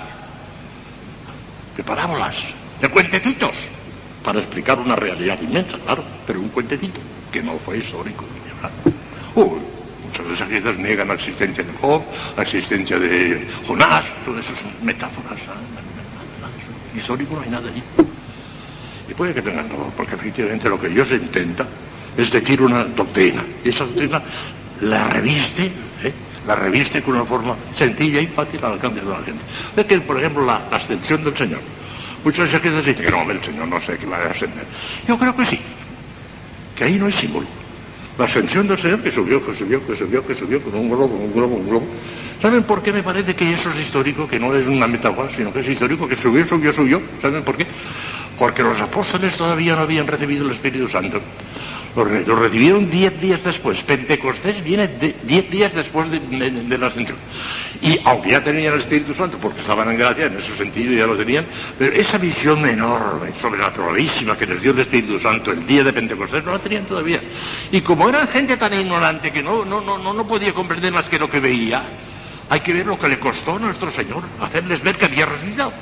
de 1.76 1.82
parábolas, 1.82 2.36
de 2.80 2.88
cuentecitos 2.90 3.52
para 4.22 4.40
explicar 4.40 4.78
una 4.78 4.94
realidad 4.94 5.38
inmensa, 5.40 5.78
claro, 5.78 6.04
pero 6.26 6.40
un 6.40 6.50
cuentecito 6.50 7.00
que 7.32 7.42
no 7.42 7.58
fue 7.64 7.78
histórico. 7.78 8.24
Uy, 9.34 9.60
muchas 10.10 10.26
de 10.26 10.34
esas 10.34 10.50
ideas 10.50 10.76
niegan 10.76 11.08
la 11.08 11.14
existencia 11.14 11.62
de 11.62 11.72
Job, 11.80 12.02
la 12.36 12.42
existencia 12.42 12.98
de 12.98 13.46
Jonás, 13.66 14.04
todas 14.24 14.44
esas 14.44 14.64
metáforas. 14.82 15.38
Histórico 16.96 17.36
no 17.36 17.42
hay 17.42 17.50
nada 17.50 17.68
allí. 17.68 17.82
Y 19.08 19.14
puede 19.14 19.32
que 19.32 19.42
tengan, 19.42 19.68
no, 19.68 19.92
porque 19.96 20.14
efectivamente 20.14 20.68
lo 20.68 20.80
que 20.80 20.88
Dios 20.88 21.10
intenta 21.12 21.66
es 22.16 22.30
decir 22.30 22.60
una 22.60 22.84
doctrina. 22.84 23.44
Y 23.64 23.68
esa 23.68 23.84
doctrina 23.84 24.20
la 24.82 25.08
reviste, 25.08 25.66
¿eh? 26.02 26.12
la 26.46 26.56
reviste 26.56 27.02
con 27.02 27.14
una 27.14 27.24
forma 27.24 27.56
sencilla 27.76 28.20
y 28.20 28.26
fácil 28.28 28.64
al 28.64 28.72
alcance 28.72 29.00
de 29.00 29.10
la 29.10 29.22
gente. 29.22 29.42
Es 29.76 29.86
que, 29.86 30.00
por 30.00 30.18
ejemplo, 30.18 30.44
la 30.44 30.66
ascensión 30.70 31.22
del 31.22 31.36
Señor. 31.36 31.60
Muchos 32.24 32.50
se 32.50 32.58
dicen 32.58 32.94
que 32.96 33.10
no, 33.10 33.30
el 33.30 33.42
Señor 33.42 33.68
no 33.68 33.80
sé 33.82 33.96
que 33.96 34.06
va 34.06 34.18
a 34.18 34.30
ascender. 34.30 34.64
Yo 35.06 35.16
creo 35.18 35.34
que 35.36 35.44
sí, 35.44 35.58
que 36.76 36.84
ahí 36.84 36.96
no 36.96 37.06
hay 37.06 37.12
símbolo. 37.12 37.59
La 38.20 38.26
ascensión 38.26 38.68
del 38.68 38.78
Señor 38.78 39.02
que 39.02 39.10
subió, 39.10 39.42
que 39.42 39.54
subió, 39.54 39.86
que 39.86 39.96
subió, 39.96 40.26
que 40.26 40.34
subió, 40.34 40.60
con 40.60 40.74
un 40.74 40.90
globo, 40.90 41.06
un 41.06 41.32
globo, 41.32 41.56
un 41.56 41.66
globo. 41.66 41.86
¿Saben 42.42 42.64
por 42.64 42.82
qué 42.82 42.92
me 42.92 43.02
parece 43.02 43.34
que 43.34 43.50
eso 43.50 43.70
es 43.70 43.76
histórico? 43.76 44.28
Que 44.28 44.38
no 44.38 44.54
es 44.54 44.66
una 44.66 44.86
metáfora, 44.86 45.34
sino 45.34 45.50
que 45.50 45.60
es 45.60 45.68
histórico, 45.68 46.06
que 46.06 46.16
subió, 46.16 46.44
subió, 46.44 46.70
subió. 46.74 47.00
¿Saben 47.22 47.42
por 47.42 47.56
qué? 47.56 47.66
Porque 48.38 48.62
los 48.62 48.78
apóstoles 48.78 49.34
todavía 49.38 49.74
no 49.74 49.80
habían 49.80 50.06
recibido 50.06 50.44
el 50.44 50.50
Espíritu 50.50 50.86
Santo. 50.88 51.18
Lo, 51.96 52.04
recibieron 52.36 52.88
diez 52.88 53.20
días 53.20 53.42
después. 53.42 53.82
Pentecostés 53.82 54.62
viene 54.62 54.88
diez 55.24 55.50
días 55.50 55.74
después 55.74 56.10
de, 56.10 56.78
la 56.78 56.86
ascensión. 56.86 57.18
Y 57.82 57.98
aunque 58.04 58.30
ya 58.30 58.44
tenían 58.44 58.74
el 58.74 58.80
Espíritu 58.80 59.12
Santo, 59.14 59.38
porque 59.40 59.60
estaban 59.60 59.90
en 59.90 59.98
gracia, 59.98 60.26
en 60.26 60.38
ese 60.38 60.56
sentido 60.56 60.92
ya 60.92 61.06
lo 61.06 61.16
tenían, 61.16 61.44
pero 61.78 61.92
esa 61.92 62.18
visión 62.18 62.64
enorme, 62.68 63.32
sobrenaturalísima 63.40 64.36
que 64.36 64.46
les 64.46 64.62
dio 64.62 64.72
el 64.72 64.80
Espíritu 64.80 65.18
Santo 65.18 65.50
el 65.50 65.66
día 65.66 65.82
de 65.82 65.92
Pentecostés, 65.92 66.44
no 66.44 66.52
la 66.52 66.58
tenían 66.60 66.84
todavía. 66.84 67.20
Y 67.72 67.80
como 67.80 68.08
eran 68.08 68.28
gente 68.28 68.56
tan 68.56 68.72
ignorante 68.72 69.32
que 69.32 69.42
no, 69.42 69.64
no, 69.64 69.80
no, 69.80 69.98
no 69.98 70.26
podía 70.26 70.52
comprender 70.52 70.92
más 70.92 71.08
que 71.08 71.18
lo 71.18 71.28
que 71.28 71.40
veía, 71.40 71.82
hay 72.48 72.60
que 72.60 72.72
ver 72.72 72.86
lo 72.86 72.98
que 72.98 73.08
le 73.08 73.18
costó 73.18 73.56
a 73.56 73.58
nuestro 73.58 73.90
Señor 73.90 74.22
hacerles 74.40 74.82
ver 74.82 74.96
que 74.96 75.06
había 75.06 75.26
resucitado 75.26 75.72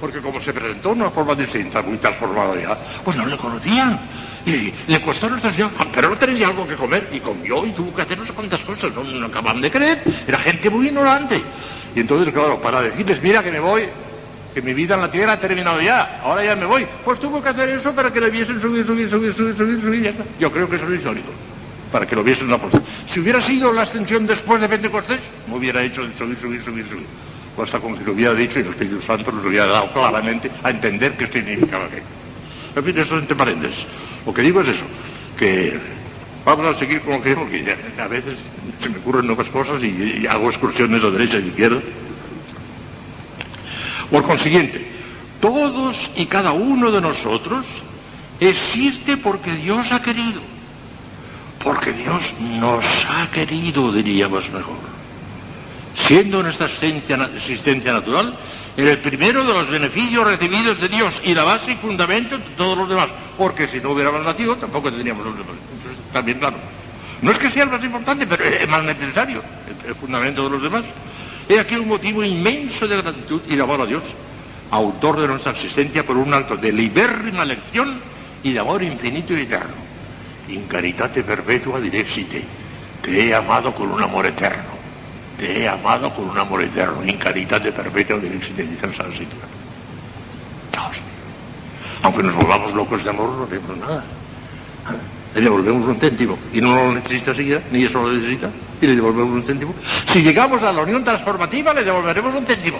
porque 0.00 0.20
como 0.20 0.40
se 0.40 0.52
presentó 0.52 0.92
en 0.92 1.02
una 1.02 1.10
forma 1.10 1.34
distinta, 1.34 1.82
muy 1.82 1.98
transformada 1.98 2.56
ya, 2.56 3.02
pues 3.04 3.16
no 3.16 3.26
le 3.26 3.36
conocían. 3.36 4.00
Y 4.46 4.72
le 4.86 5.02
costó 5.02 5.26
a 5.26 5.30
nuestra 5.30 5.52
señora, 5.52 5.86
pero 5.94 6.08
no 6.08 6.16
tenía 6.16 6.46
algo 6.46 6.66
que 6.66 6.74
comer, 6.74 7.10
y 7.12 7.20
comió 7.20 7.66
y 7.66 7.72
tuvo 7.72 7.94
que 7.94 8.02
hacer 8.02 8.16
no 8.16 8.24
sé 8.24 8.32
cuántas 8.32 8.62
cosas, 8.62 8.90
no, 8.94 9.04
no 9.04 9.26
acaban 9.26 9.60
de 9.60 9.70
creer, 9.70 10.02
era 10.26 10.38
gente 10.38 10.70
muy 10.70 10.86
ignorante. 10.86 11.42
Y 11.94 12.00
entonces, 12.00 12.32
claro, 12.32 12.58
para 12.60 12.80
decirles, 12.80 13.22
mira 13.22 13.42
que 13.42 13.50
me 13.50 13.60
voy, 13.60 13.82
que 14.54 14.62
mi 14.62 14.72
vida 14.72 14.94
en 14.94 15.02
la 15.02 15.10
tierra 15.10 15.34
ha 15.34 15.40
terminado 15.40 15.82
ya, 15.82 16.20
ahora 16.22 16.42
ya 16.42 16.56
me 16.56 16.64
voy, 16.64 16.86
pues 17.04 17.20
tuvo 17.20 17.42
que 17.42 17.50
hacer 17.50 17.68
eso 17.68 17.92
para 17.94 18.10
que 18.10 18.20
le 18.20 18.30
viesen 18.30 18.58
subir, 18.58 18.86
subir, 18.86 19.10
subir, 19.10 19.34
subir, 19.34 19.54
subir, 19.54 19.80
subir, 19.82 20.14
Yo 20.38 20.50
creo 20.50 20.70
que 20.70 20.76
eso 20.76 20.86
es 20.86 20.98
histórico, 21.00 21.28
para 21.92 22.06
que 22.06 22.16
lo 22.16 22.24
viesen 22.24 22.48
cosa. 22.48 22.80
Si 23.12 23.20
hubiera 23.20 23.42
sido 23.42 23.70
la 23.70 23.82
ascensión 23.82 24.26
después 24.26 24.62
de 24.62 24.68
Pentecostés, 24.70 25.20
me 25.46 25.56
hubiera 25.56 25.82
hecho 25.82 26.02
subir, 26.16 26.38
subir, 26.38 26.62
subir, 26.64 26.88
subir 26.88 27.29
cosa 27.56 27.78
como 27.80 27.96
si 27.96 28.04
lo 28.04 28.12
hubiera 28.12 28.34
dicho 28.34 28.58
y 28.58 28.62
el 28.62 28.68
Espíritu 28.68 29.02
Santo 29.02 29.30
nos 29.32 29.44
hubiera 29.44 29.66
dado 29.66 29.92
claramente 29.92 30.50
a 30.62 30.70
entender 30.70 31.16
qué 31.16 31.26
significaba 31.26 31.86
aquello. 31.86 32.02
En 32.76 32.84
fin, 32.84 32.98
eso 32.98 33.18
entre 33.18 33.34
paréntesis. 33.34 33.84
Lo 34.24 34.32
que 34.32 34.42
digo 34.42 34.60
es 34.60 34.68
eso, 34.68 34.84
que 35.38 35.78
Vamos 36.44 36.74
a 36.74 36.78
seguir 36.78 37.02
con 37.02 37.14
lo 37.14 37.22
que 37.22 37.34
porque 37.34 37.76
a 37.98 38.08
veces 38.08 38.38
se 38.80 38.88
me 38.88 38.98
ocurren 38.98 39.26
nuevas 39.26 39.48
cosas 39.50 39.82
y, 39.82 40.20
y 40.22 40.26
hago 40.26 40.48
excursiones 40.48 41.02
a 41.04 41.10
derecha 41.10 41.38
y 41.38 41.48
izquierda. 41.48 41.80
Por 44.10 44.22
consiguiente, 44.24 44.86
todos 45.40 45.96
y 46.16 46.26
cada 46.26 46.52
uno 46.52 46.90
de 46.90 47.00
nosotros 47.00 47.66
existe 48.40 49.18
porque 49.18 49.52
Dios 49.56 49.86
ha 49.92 50.02
querido. 50.02 50.40
Porque 51.62 51.92
Dios 51.92 52.22
nos 52.40 52.84
ha 53.06 53.30
querido, 53.30 53.92
diríamos 53.92 54.50
mejor. 54.50 54.78
Siendo 56.06 56.42
nuestra 56.42 56.66
existencia 56.66 57.92
natural 57.92 58.34
el 58.76 58.98
primero 58.98 59.44
de 59.44 59.52
los 59.52 59.68
beneficios 59.68 60.24
recibidos 60.24 60.80
de 60.80 60.88
Dios 60.88 61.20
y 61.24 61.34
la 61.34 61.44
base 61.44 61.72
y 61.72 61.74
fundamento 61.76 62.38
de 62.38 62.44
todos 62.56 62.76
los 62.76 62.88
demás. 62.88 63.08
Porque 63.36 63.66
si 63.68 63.80
no 63.80 63.90
hubiéramos 63.90 64.24
nacido, 64.24 64.56
tampoco 64.56 64.90
tendríamos 64.90 65.26
los 65.26 65.36
demás. 65.36 65.56
También, 66.12 66.38
claro. 66.38 66.56
No 67.22 67.32
es 67.32 67.38
que 67.38 67.50
sea 67.50 67.64
el 67.64 67.70
más 67.70 67.82
importante, 67.84 68.26
pero 68.26 68.44
es 68.44 68.68
más 68.68 68.82
necesario, 68.82 69.42
el, 69.86 69.94
fundamento 69.96 70.44
de 70.44 70.50
los 70.50 70.62
demás. 70.62 70.84
He 71.48 71.58
aquí 71.58 71.74
un 71.74 71.88
motivo 71.88 72.24
inmenso 72.24 72.86
de 72.86 72.96
gratitud 72.96 73.42
y 73.46 73.56
de 73.56 73.62
amor 73.62 73.82
a 73.82 73.86
Dios, 73.86 74.02
autor 74.70 75.20
de 75.20 75.28
nuestra 75.28 75.52
existencia 75.52 76.04
por 76.04 76.16
un 76.16 76.32
acto 76.32 76.56
de 76.56 76.72
libérrima 76.72 77.42
elección 77.42 78.00
y 78.42 78.52
de 78.52 78.58
amor 78.58 78.82
infinito 78.82 79.36
y 79.36 79.42
eterno. 79.42 79.90
In 80.48 80.66
caritate 80.66 81.22
perpetua 81.22 81.78
direxite, 81.78 82.42
te 83.02 83.28
he 83.28 83.34
amado 83.34 83.74
con 83.74 83.90
un 83.90 84.02
amor 84.02 84.26
eterno 84.26 84.79
te 85.40 85.62
he 85.62 85.66
amado 85.66 86.12
con 86.12 86.28
un 86.28 86.38
amor 86.38 86.62
eterno, 86.62 87.02
in 87.02 87.16
caritate 87.16 87.72
perpetua 87.72 88.18
dice 88.18 88.52
el 88.58 88.94
San 88.94 89.10
Dios 89.10 89.26
Aunque 92.02 92.22
nos 92.22 92.34
volvamos 92.34 92.74
locos 92.74 93.02
de 93.02 93.08
amor, 93.08 93.30
no 93.30 93.44
hacemos 93.44 93.76
nada. 93.78 94.04
Le 95.34 95.40
devolvemos 95.40 95.88
un 95.88 95.98
céntimo 95.98 96.36
y 96.52 96.60
no 96.60 96.74
lo 96.74 96.92
necesita 96.92 97.32
siquiera, 97.32 97.62
ni 97.70 97.84
eso 97.84 98.02
lo 98.02 98.12
necesita, 98.12 98.50
y 98.82 98.86
le 98.86 98.96
devolvemos 98.96 99.32
un 99.32 99.44
céntimo. 99.44 99.74
Si 100.12 100.20
llegamos 100.20 100.62
a 100.62 100.72
la 100.72 100.82
unión 100.82 101.02
transformativa, 101.04 101.72
le 101.72 101.84
devolveremos 101.84 102.34
un 102.34 102.44
céntimo 102.44 102.78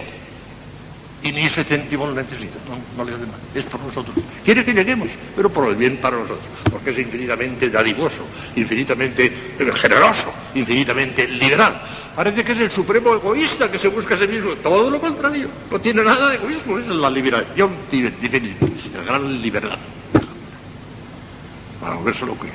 y 1.23 1.33
ni 1.33 1.45
ese 1.45 1.65
céntimo 1.65 2.07
lo 2.07 2.15
necesita, 2.15 2.59
no, 2.97 3.05
le 3.05 3.15
hace 3.15 3.27
mal, 3.27 3.41
es 3.55 3.65
por 3.65 3.81
nosotros. 3.81 4.17
Quiere 4.45 4.65
que 4.65 4.73
lleguemos, 4.73 5.09
pero 5.37 5.51
por 5.51 5.69
el 5.69 5.77
bien 5.77 5.99
para 5.99 6.17
nosotros, 6.17 6.49
porque 6.71 6.91
es 6.91 6.99
infinitamente 6.99 7.69
dadivoso, 7.69 8.27
infinitamente 8.57 9.31
generoso, 9.77 10.33
infinitamente 10.55 11.29
liberal. 11.29 11.83
Parece 12.17 12.43
que 12.43 12.53
es 12.53 12.59
el 12.59 12.71
supremo 12.71 13.15
egoísta 13.15 13.71
que 13.71 13.79
se 13.79 13.89
busca 13.89 14.15
a 14.15 14.19
sí 14.19 14.27
mismo, 14.27 14.53
todo 14.63 14.91
lo 14.91 14.99
contrario, 14.99 15.49
no 15.71 15.79
tiene 15.79 16.03
nada 16.03 16.31
de 16.31 16.37
egoísmo, 16.37 16.79
es 16.79 16.87
la 16.87 17.11
liberación 17.11 17.77
definitiva, 17.91 18.69
la 18.97 19.05
gran 19.05 19.43
libertad. 19.43 19.79
Para 21.81 21.97
eso 22.11 22.27
lo 22.27 22.39
que 22.39 22.49
es. 22.49 22.55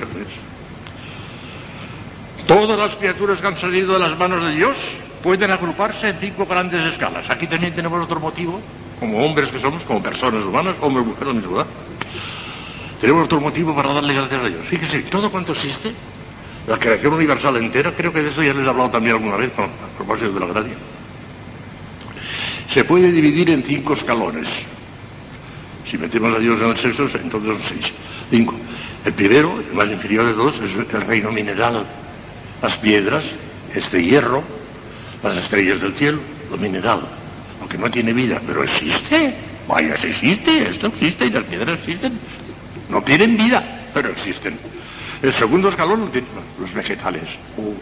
Todas 2.46 2.78
las 2.78 2.96
criaturas 2.96 3.40
que 3.40 3.46
han 3.46 3.60
salido 3.60 3.94
de 3.94 3.98
las 3.98 4.16
manos 4.18 4.44
de 4.44 4.54
Dios 4.54 4.76
pueden 5.26 5.50
agruparse 5.50 6.08
en 6.08 6.18
cinco 6.20 6.46
grandes 6.46 6.80
escalas. 6.92 7.28
Aquí 7.28 7.48
también 7.48 7.74
tenemos 7.74 8.00
otro 8.00 8.20
motivo, 8.20 8.60
como 9.00 9.24
hombres 9.24 9.48
que 9.48 9.58
somos, 9.58 9.82
como 9.82 10.00
personas 10.00 10.44
humanas, 10.44 10.76
hombres, 10.80 11.04
mujeres, 11.04 11.34
¿verdad? 11.42 11.66
Tenemos 13.00 13.24
otro 13.24 13.40
motivo 13.40 13.74
para 13.74 13.92
darle 13.92 14.14
gracias 14.14 14.40
a 14.40 14.46
Dios. 14.46 14.64
Fíjese, 14.68 15.02
todo 15.10 15.28
cuanto 15.28 15.50
existe, 15.50 15.92
la 16.68 16.78
creación 16.78 17.12
universal 17.14 17.56
entera, 17.56 17.90
creo 17.96 18.12
que 18.12 18.22
de 18.22 18.28
eso 18.28 18.40
ya 18.40 18.54
les 18.54 18.64
he 18.64 18.68
hablado 18.68 18.88
también 18.88 19.16
alguna 19.16 19.36
vez 19.36 19.50
a 19.58 19.96
propósito 19.96 20.32
de 20.32 20.38
la 20.38 20.46
gracia, 20.46 20.74
se 22.72 22.84
puede 22.84 23.10
dividir 23.10 23.50
en 23.50 23.64
cinco 23.64 23.94
escalones. 23.94 24.46
Si 25.90 25.98
metemos 25.98 26.36
a 26.36 26.38
Dios 26.38 26.56
en 26.62 26.68
el 26.68 26.76
sexto, 26.76 27.08
entonces 27.18 27.50
son 27.50 27.68
seis. 27.68 27.92
Cinco. 28.30 28.54
El 29.04 29.12
primero, 29.12 29.58
el 29.58 29.74
más 29.74 29.86
inferior 29.86 30.24
de 30.24 30.34
todos, 30.34 30.54
es 30.60 30.70
el 30.94 31.00
reino 31.02 31.32
mineral. 31.32 31.84
Las 32.62 32.76
piedras, 32.76 33.24
este 33.74 34.04
hierro, 34.04 34.44
las 35.28 35.44
estrellas 35.44 35.80
del 35.80 35.94
cielo, 35.94 36.18
lo 36.50 36.56
mineral, 36.56 37.00
aunque 37.60 37.78
no 37.78 37.90
tiene 37.90 38.12
vida, 38.12 38.40
pero 38.46 38.62
existe. 38.62 39.34
Vaya, 39.68 39.94
existe, 39.94 40.70
esto 40.70 40.86
existe 40.86 41.26
y 41.26 41.30
las 41.30 41.44
piedras 41.44 41.80
existen. 41.80 42.18
No 42.88 43.02
tienen 43.02 43.36
vida, 43.36 43.88
pero 43.92 44.10
existen. 44.10 44.56
El 45.22 45.32
segundo 45.32 45.70
escalón, 45.70 46.10
los 46.60 46.74
vegetales, 46.74 47.24
uh, 47.56 47.74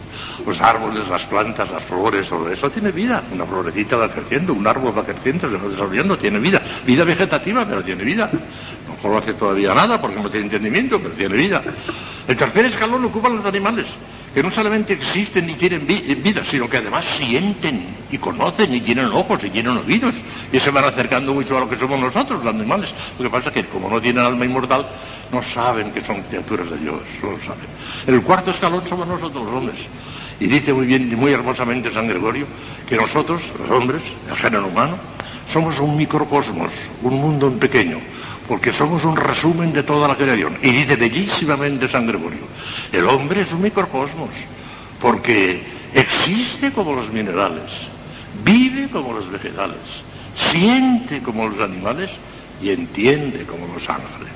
los 0.47 0.59
árboles, 0.61 1.07
las 1.07 1.23
plantas, 1.23 1.69
las 1.69 1.83
flores, 1.83 2.27
todo 2.29 2.49
eso 2.49 2.69
tiene 2.69 2.91
vida. 2.91 3.23
Una 3.31 3.45
florecita 3.45 3.97
va 3.97 4.09
creciendo, 4.09 4.53
un 4.53 4.65
árbol 4.65 4.97
va 4.97 5.03
creciendo, 5.03 5.49
se 5.49 5.57
va 5.57 5.69
desarrollando, 5.69 6.17
tiene 6.17 6.39
vida. 6.39 6.61
Vida 6.85 7.03
vegetativa, 7.03 7.65
pero 7.65 7.83
tiene 7.83 8.03
vida. 8.03 8.31
Lo 9.03 9.09
no 9.09 9.17
hace 9.17 9.33
todavía 9.33 9.73
nada 9.73 9.99
porque 9.99 10.19
no 10.19 10.29
tiene 10.29 10.45
entendimiento, 10.45 10.99
pero 10.99 11.13
tiene 11.13 11.35
vida. 11.35 11.61
El 12.27 12.37
tercer 12.37 12.65
escalón 12.65 13.03
ocupan 13.05 13.35
los 13.35 13.45
animales 13.45 13.85
que 14.35 14.43
no 14.43 14.51
solamente 14.51 14.91
existen 14.91 15.49
y 15.49 15.53
tienen 15.53 15.87
vida, 15.87 16.43
sino 16.51 16.69
que 16.69 16.75
además 16.75 17.05
sienten 17.17 17.95
y 18.11 18.17
conocen 18.17 18.75
y 18.75 18.81
tienen 18.81 19.05
ojos 19.05 19.41
y 19.45 19.49
tienen 19.49 19.77
oídos 19.77 20.13
y 20.51 20.59
se 20.59 20.71
van 20.71 20.83
acercando 20.83 21.33
mucho 21.33 21.55
a 21.55 21.61
lo 21.61 21.69
que 21.69 21.77
somos 21.77 21.97
nosotros, 21.97 22.43
los 22.43 22.53
animales. 22.53 22.93
Lo 23.17 23.23
que 23.23 23.29
pasa 23.29 23.47
es 23.47 23.53
que 23.53 23.63
como 23.67 23.89
no 23.89 24.01
tienen 24.01 24.25
alma 24.25 24.43
inmortal, 24.43 24.85
no 25.31 25.41
saben 25.53 25.93
que 25.93 26.01
son 26.01 26.21
criaturas 26.23 26.69
de 26.69 26.77
Dios, 26.79 26.99
no 27.23 27.31
lo 27.31 27.37
saben. 27.45 27.65
El 28.05 28.21
cuarto 28.23 28.51
escalón 28.51 28.85
somos 28.89 29.07
nosotros 29.07 29.41
los 29.41 29.53
hombres. 29.53 29.79
Y 30.37 30.47
dice 30.47 30.73
muy 30.73 30.85
bien 30.85 31.09
y 31.09 31.15
muy 31.15 31.31
hermosamente 31.31 31.89
San 31.93 32.05
Gregorio 32.05 32.45
que 32.89 32.97
nosotros, 32.97 33.41
los 33.57 33.71
hombres, 33.71 34.01
el 34.29 34.35
género 34.35 34.67
humano, 34.67 34.97
somos 35.53 35.79
un 35.79 35.95
microcosmos, 35.95 36.73
un 37.03 37.21
mundo 37.21 37.49
pequeño, 37.57 37.99
porque 38.47 38.73
somos 38.73 39.03
un 39.03 39.15
resumen 39.15 39.73
de 39.73 39.83
toda 39.83 40.07
la 40.07 40.15
creación. 40.15 40.57
Y 40.61 40.71
dice 40.71 40.95
bellísimamente 40.95 41.87
San 41.89 42.05
Gregorio, 42.05 42.47
el 42.91 43.07
hombre 43.07 43.41
es 43.41 43.51
un 43.51 43.61
microcosmos, 43.61 44.29
porque 45.01 45.63
existe 45.93 46.71
como 46.71 46.93
los 46.93 47.11
minerales, 47.11 47.71
vive 48.43 48.89
como 48.89 49.13
los 49.13 49.29
vegetales, 49.31 49.77
siente 50.51 51.21
como 51.21 51.47
los 51.47 51.59
animales 51.59 52.09
y 52.61 52.69
entiende 52.69 53.45
como 53.45 53.67
los 53.67 53.89
ángeles. 53.89 54.31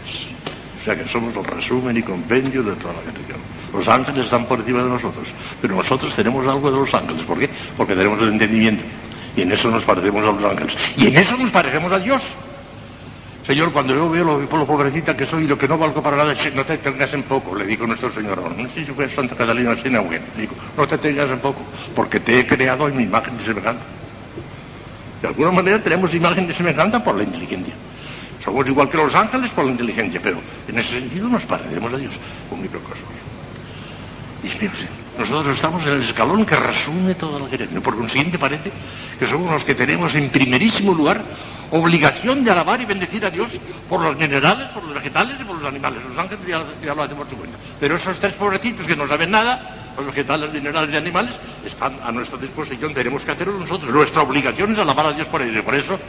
O 0.81 0.85
sea 0.85 0.95
que 0.95 1.07
somos 1.09 1.35
el 1.35 1.43
resumen 1.43 1.97
y 1.97 2.01
compendio 2.01 2.63
de 2.63 2.75
toda 2.75 2.93
la 2.93 3.01
creación. 3.01 3.39
Los 3.73 3.87
ángeles 3.87 4.25
están 4.25 4.45
por 4.45 4.59
encima 4.59 4.81
de 4.81 4.89
nosotros, 4.89 5.27
pero 5.61 5.75
nosotros 5.75 6.15
tenemos 6.15 6.47
algo 6.47 6.71
de 6.71 6.77
los 6.77 6.93
ángeles. 6.93 7.23
¿Por 7.23 7.37
qué? 7.37 7.49
Porque 7.77 7.95
tenemos 7.95 8.19
el 8.21 8.29
entendimiento. 8.29 8.83
Y 9.35 9.41
en 9.41 9.51
eso 9.51 9.69
nos 9.69 9.83
parecemos 9.83 10.23
a 10.23 10.31
los 10.31 10.43
ángeles. 10.43 10.75
Y 10.97 11.07
en 11.07 11.17
eso 11.17 11.37
nos 11.37 11.51
parecemos 11.51 11.91
a 11.91 11.99
Dios. 11.99 12.21
Señor, 13.45 13.71
cuando 13.71 13.95
yo 13.95 14.09
veo 14.09 14.23
lo, 14.23 14.39
lo 14.39 14.67
pobrecita 14.67 15.15
que 15.15 15.25
soy 15.25 15.45
y 15.45 15.47
lo 15.47 15.57
que 15.57 15.67
no 15.67 15.77
valgo 15.77 16.01
para 16.03 16.17
nada, 16.17 16.33
no 16.53 16.65
te 16.65 16.77
tengas 16.77 17.13
en 17.13 17.23
poco, 17.23 17.55
le 17.55 17.65
digo 17.65 17.87
nuestro 17.87 18.11
Señor. 18.11 18.39
No 18.55 18.69
sé 18.69 18.85
si 18.85 18.91
fue 18.91 19.09
Santa 19.09 19.35
Catalina 19.35 19.75
Sinagüen. 19.81 20.21
Le 20.35 20.41
digo, 20.41 20.55
no 20.77 20.87
te 20.87 20.97
tengas 20.97 21.29
en 21.31 21.39
poco, 21.39 21.61
porque 21.95 22.19
te 22.19 22.39
he 22.39 22.45
creado 22.45 22.87
en 22.87 22.97
mi 22.97 23.03
imagen 23.03 23.37
de 23.37 23.45
semejanza. 23.45 23.83
De 25.21 25.27
alguna 25.27 25.51
manera 25.51 25.81
tenemos 25.81 26.13
imagen 26.13 26.47
de 26.47 26.53
semejanza 26.53 27.03
por 27.03 27.15
la 27.15 27.23
inteligencia. 27.23 27.73
Somos 28.43 28.65
igual 28.67 28.89
que 28.89 28.97
los 28.97 29.13
ángeles 29.13 29.51
por 29.51 29.65
la 29.65 29.71
inteligencia, 29.71 30.19
pero 30.23 30.39
en 30.67 30.77
ese 30.77 30.91
sentido 30.91 31.27
nos 31.27 31.43
pareceremos 31.45 31.93
a 31.93 31.97
Dios 31.97 32.13
con 32.49 32.61
microcosmos. 32.61 33.09
Y 34.43 34.49
nosotros 35.19 35.57
estamos 35.57 35.83
en 35.83 35.89
el 35.89 36.03
escalón 36.03 36.45
que 36.45 36.55
resume 36.55 37.15
toda 37.15 37.39
la 37.39 37.47
creación. 37.47 37.81
Por 37.81 37.97
consiguiente 37.97 38.39
parece 38.39 38.71
que 39.17 39.27
somos 39.27 39.51
los 39.51 39.65
que 39.65 39.75
tenemos 39.75 40.13
en 40.15 40.29
primerísimo 40.29 40.93
lugar 40.93 41.21
obligación 41.71 42.43
de 42.43 42.51
alabar 42.51 42.79
y 42.79 42.85
bendecir 42.85 43.25
a 43.25 43.29
Dios 43.29 43.51
por 43.89 44.01
los 44.01 44.17
minerales, 44.17 44.69
por 44.69 44.83
los 44.83 44.93
vegetales 44.93 45.35
y 45.39 45.43
por 45.43 45.57
los 45.57 45.65
animales. 45.65 46.01
Los 46.07 46.17
ángeles 46.17 46.47
ya, 46.47 46.93
lo 46.93 47.03
hacen 47.03 47.17
por 47.17 47.29
su 47.29 47.35
cuenta. 47.35 47.57
Pero 47.79 47.97
esos 47.97 48.17
tres 48.19 48.33
pobrecitos 48.35 48.87
que 48.87 48.95
no 48.95 49.07
saben 49.07 49.31
nada, 49.31 49.93
los 49.97 50.05
vegetales, 50.05 50.53
minerales 50.53 50.93
y 50.93 50.97
animales, 50.97 51.35
están 51.65 51.99
a 52.01 52.11
nuestra 52.11 52.37
disposición. 52.37 52.93
Tenemos 52.93 53.23
que 53.23 53.31
hacerlo 53.31 53.59
nosotros. 53.59 53.91
Nuestra 53.91 54.21
obligación 54.21 54.71
es 54.71 54.79
alabar 54.79 55.07
a 55.07 55.13
Dios 55.13 55.27
por 55.27 55.41
ellos. 55.41 55.63
Por 55.65 55.75
eso 55.75 55.99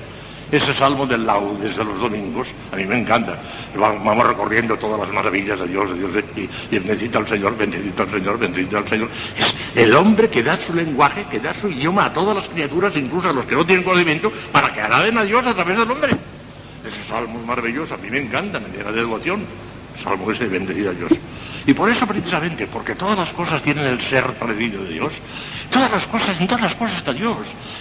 ese 0.50 0.74
salmo 0.74 1.06
del 1.06 1.24
laudes 1.24 1.76
de 1.76 1.84
los 1.84 2.00
domingos, 2.00 2.48
a 2.72 2.76
mí 2.76 2.84
me 2.84 3.00
encanta. 3.00 3.38
Vamos 3.76 4.26
recorriendo 4.26 4.76
todas 4.76 5.00
las 5.00 5.12
maravillas 5.12 5.60
de 5.60 5.68
Dios, 5.68 5.90
de 5.90 5.98
Dios, 5.98 6.24
y, 6.70 6.78
bendito 6.78 7.18
al 7.18 7.28
Señor, 7.28 7.56
bendito 7.56 8.02
al 8.02 8.10
Señor, 8.10 8.38
bendito 8.38 8.78
al 8.78 8.88
Señor. 8.88 9.08
Es 9.36 9.54
el 9.76 9.94
hombre 9.94 10.28
que 10.28 10.42
da 10.42 10.56
su 10.58 10.74
lenguaje, 10.74 11.26
que 11.30 11.38
da 11.38 11.54
su 11.54 11.68
idioma 11.68 12.06
a 12.06 12.12
todas 12.12 12.36
las 12.36 12.48
criaturas, 12.48 12.96
incluso 12.96 13.28
a 13.28 13.32
los 13.32 13.44
que 13.44 13.54
no 13.54 13.64
tienen 13.64 13.84
conocimiento, 13.84 14.32
para 14.50 14.72
que 14.72 14.80
alaben 14.80 15.18
a 15.18 15.24
Dios 15.24 15.46
a 15.46 15.54
través 15.54 15.78
del 15.78 15.90
hombre. 15.90 16.16
Ese 16.86 17.04
salmo 17.08 17.38
es 17.40 17.46
maravilloso, 17.46 17.94
a 17.94 17.98
mí 17.98 18.10
me 18.10 18.20
encanta, 18.20 18.58
me 18.58 18.68
llena 18.76 18.90
de 18.90 19.00
devoción. 19.00 19.44
Salmo 20.02 20.30
ese, 20.30 20.48
bendecido 20.48 20.90
a 20.90 20.94
Dios. 20.94 21.12
Y 21.66 21.74
por 21.74 21.90
eso 21.90 22.06
precisamente, 22.06 22.66
porque 22.66 22.94
todas 22.94 23.18
las 23.18 23.32
cosas 23.32 23.62
tienen 23.62 23.86
el 23.86 24.00
ser 24.08 24.24
parecido 24.34 24.82
de 24.84 24.94
Dios, 24.94 25.12
todas 25.70 25.90
las 25.90 26.06
cosas, 26.06 26.40
en 26.40 26.46
todas 26.46 26.62
las 26.62 26.74
cosas 26.74 26.98
está 26.98 27.12
Dios. 27.12 27.36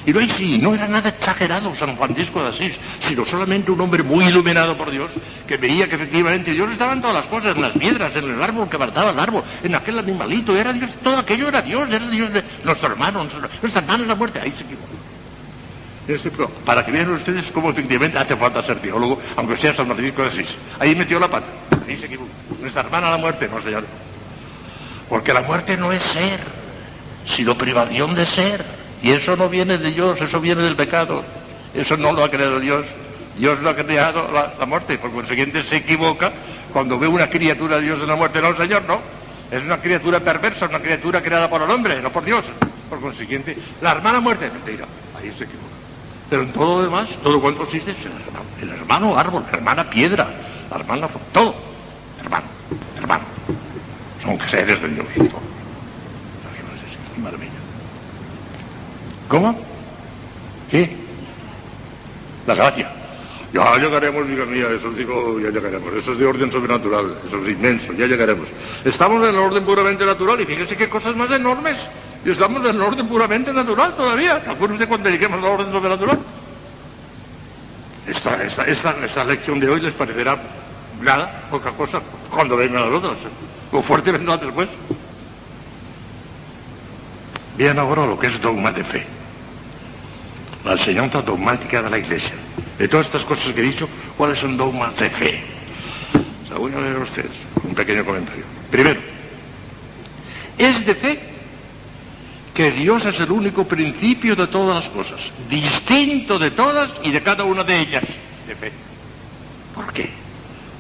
Y 0.06 0.12
no, 0.12 0.20
sí, 0.36 0.58
no 0.58 0.74
era 0.74 0.88
nada 0.88 1.10
exagerado 1.10 1.76
San 1.76 1.98
Francisco 1.98 2.42
de 2.44 2.50
Asís, 2.50 2.78
sino 3.08 3.26
solamente 3.26 3.72
un 3.72 3.80
hombre 3.82 4.04
muy 4.04 4.26
iluminado 4.26 4.76
por 4.78 4.92
Dios, 4.92 5.12
que 5.48 5.58
veía 5.58 5.88
que 5.88 5.96
efectivamente 5.96 6.52
Dios 6.52 6.72
estaba 6.72 6.94
en 6.94 7.02
todas 7.02 7.16
las 7.16 7.26
cosas, 7.28 7.56
en 7.56 7.62
las 7.62 7.74
piedras, 7.74 8.16
en 8.16 8.26
el 8.26 8.42
árbol 8.42 8.70
que 8.70 8.76
apartaba 8.76 9.12
el 9.12 9.20
árbol, 9.20 9.44
en 9.64 9.76
aquel 9.76 10.00
animalito, 10.00 10.56
era 10.56 10.74
Dios, 10.74 10.90
todo 11.04 11.18
aquello 11.18 11.48
era 11.48 11.62
Dios, 11.62 11.90
era 11.90 12.08
Dios 12.08 12.32
de 12.34 12.44
nuestro 12.64 12.90
hermano, 12.90 13.24
nuestra 13.62 13.82
hermana 13.82 14.06
la 14.06 14.16
muerte, 14.16 14.40
ahí 14.40 14.52
se 14.52 14.64
equivocó. 14.64 15.19
Para 16.66 16.84
que 16.84 16.92
vean 16.92 17.12
ustedes 17.12 17.52
cómo 17.52 17.70
efectivamente 17.70 18.18
hace 18.18 18.36
falta 18.36 18.64
ser 18.64 18.80
teólogo, 18.80 19.20
aunque 19.36 19.58
sea 19.58 19.76
San 19.76 19.86
Francisco 19.86 20.24
de. 20.24 20.46
Ahí 20.80 20.96
metió 20.96 21.20
la 21.20 21.28
pata, 21.28 21.48
ahí 21.88 21.98
se 21.98 22.08
equivocó. 22.08 22.30
Nuestra 22.60 22.82
hermana 22.82 23.12
la 23.12 23.18
muerte, 23.18 23.48
no 23.48 23.62
señor. 23.62 23.86
Porque 25.08 25.34
la 25.34 25.44
muerte 25.44 25.78
no 25.78 25.92
es 25.92 26.02
ser, 26.02 26.40
sino 27.36 27.56
privación 27.56 28.16
de 28.16 28.26
ser. 28.26 28.66
Y 29.04 29.12
eso 29.12 29.36
no 29.36 29.50
viene 29.50 29.78
de 29.78 29.92
Dios, 29.92 30.20
eso 30.20 30.40
viene 30.42 30.64
del 30.64 30.76
pecado. 30.76 31.24
Eso 31.74 31.96
no 31.96 32.12
lo 32.12 32.24
ha 32.24 32.30
creado 32.30 32.60
Dios. 32.60 32.86
Dios 33.38 33.62
lo 33.62 33.70
ha 33.70 33.76
creado 33.76 34.32
la, 34.32 34.66
muerte. 34.66 34.98
Por 34.98 35.12
consiguiente 35.12 35.64
se 35.64 35.78
equivoca 35.78 36.32
cuando 36.74 36.98
ve 36.98 37.08
una 37.08 37.30
criatura 37.30 37.78
de 37.78 37.84
Dios 37.84 38.02
en 38.02 38.08
la 38.08 38.16
muerte. 38.16 38.42
No, 38.42 38.56
Señor, 38.58 38.84
no. 38.86 39.00
Es 39.52 39.64
una 39.64 39.78
criatura 39.78 40.20
perversa, 40.20 40.66
una 40.66 40.80
criatura 40.80 41.22
creada 41.22 41.50
por 41.50 41.62
el 41.62 41.70
hombre, 41.70 42.02
no 42.02 42.12
por 42.12 42.26
Dios. 42.26 42.44
Por 42.90 43.00
consiguiente, 43.00 43.56
la 43.82 43.92
hermana 43.92 44.20
muerte, 44.20 44.50
mentira. 44.50 44.86
Ahí 45.16 45.32
se 45.38 45.44
equivoca. 45.44 45.79
Pero 46.30 46.44
en 46.44 46.54
todo 46.54 46.78
lo 46.78 46.84
demás, 46.84 47.10
todo 47.24 47.42
cuanto 47.42 47.64
existe 47.64 47.92
es 47.92 48.06
el 48.06 48.12
hermano. 48.12 48.46
El 48.62 48.70
hermano 48.70 49.18
árbol, 49.18 49.44
hermana 49.52 49.90
piedra, 49.90 50.28
la 50.70 50.78
hermana 50.78 51.08
todo. 51.34 51.56
Hermano, 52.22 52.46
hermano. 52.98 53.24
Son 54.24 54.40
seres 54.50 54.82
de 54.82 54.90
Dios. 54.90 55.08
¿Cómo? 59.30 59.56
¿Qué? 60.70 60.96
La 62.48 62.56
gracia. 62.56 62.92
Ya 63.54 63.76
llegaremos, 63.78 64.30
hija 64.30 64.46
mía, 64.46 64.68
eso 64.76 64.92
digo, 64.92 65.40
ya 65.40 65.50
llegaremos. 65.50 65.94
Eso 65.94 66.12
es 66.12 66.20
de 66.20 66.26
orden 66.26 66.52
sobrenatural, 66.52 67.16
eso 67.28 67.38
es 67.44 67.52
inmenso, 67.52 67.94
ya 67.94 68.06
llegaremos. 68.06 68.48
Estamos 68.86 69.24
en 69.24 69.30
el 69.30 69.40
orden 69.40 69.64
puramente 69.64 70.06
natural 70.06 70.42
y 70.42 70.46
fíjense 70.46 70.76
qué 70.76 70.88
cosas 70.90 71.16
más 71.16 71.32
enormes. 71.32 71.78
Y 72.26 72.32
estamos 72.32 72.64
en 72.66 72.76
el 72.76 72.82
orden 72.82 73.08
puramente 73.08 73.54
natural 73.54 73.96
todavía. 73.96 74.42
¿Te 74.42 74.52
acuerdas 74.52 74.80
de 74.80 74.88
cuando 74.88 75.10
lleguemos 75.10 75.40
al 75.40 75.46
orden 75.46 75.72
sobrenatural? 75.72 76.20
Esta, 78.08 78.44
esta, 78.44 78.64
esta, 78.64 79.06
esta 79.06 79.24
lección 79.24 79.60
de 79.60 79.70
hoy 79.70 79.82
les 79.82 79.94
parecerá 79.94 80.38
nada, 81.02 81.48
poca 81.50 81.72
cosa, 81.72 82.02
cuando 82.30 82.58
vengan 82.58 82.82
las 82.82 82.92
otras. 82.92 83.18
Lo 83.72 83.82
fuerte 83.84 84.12
vendrá 84.12 84.38
después. 84.38 84.68
Bien 87.58 87.78
ahora 87.78 88.06
lo 88.06 88.18
que 88.20 88.28
es 88.28 88.42
dogma 88.42 88.72
de 88.72 88.84
fe. 88.84 89.06
La 90.66 90.74
enseñanza 90.74 91.22
dogmática 91.22 91.82
de 91.82 91.90
la 91.90 91.98
Iglesia. 91.98 92.34
De 92.78 92.88
todas 92.88 93.06
estas 93.08 93.24
cosas 93.24 93.54
que 93.54 93.62
he 93.62 93.64
dicho, 93.64 93.88
¿cuáles 94.18 94.40
son 94.40 94.58
dogmas 94.58 94.96
de 94.98 95.10
fe? 95.10 95.44
Se 96.48 96.54
voy 96.54 96.74
a 96.74 96.80
leer 96.80 96.98
a 96.98 97.00
ustedes 97.00 97.32
un 97.64 97.76
pequeño 97.76 98.04
comentario. 98.04 98.44
Primero, 98.72 99.00
es 100.58 100.86
de 100.86 100.96
fe 100.96 101.20
que 102.54 102.72
Dios 102.72 103.06
es 103.06 103.20
el 103.20 103.32
único 103.32 103.68
principio 103.68 104.36
de 104.36 104.48
todas 104.48 104.84
las 104.84 104.94
cosas, 104.94 105.20
distinto 105.50 106.38
de 106.38 106.52
todas 106.52 106.92
y 107.04 107.12
de 107.12 107.22
cada 107.22 107.44
una 107.44 107.64
de 107.64 107.80
ellas. 107.80 108.04
De 108.48 108.56
fe. 108.56 108.72
¿Por 109.76 109.94
qué? 109.94 110.10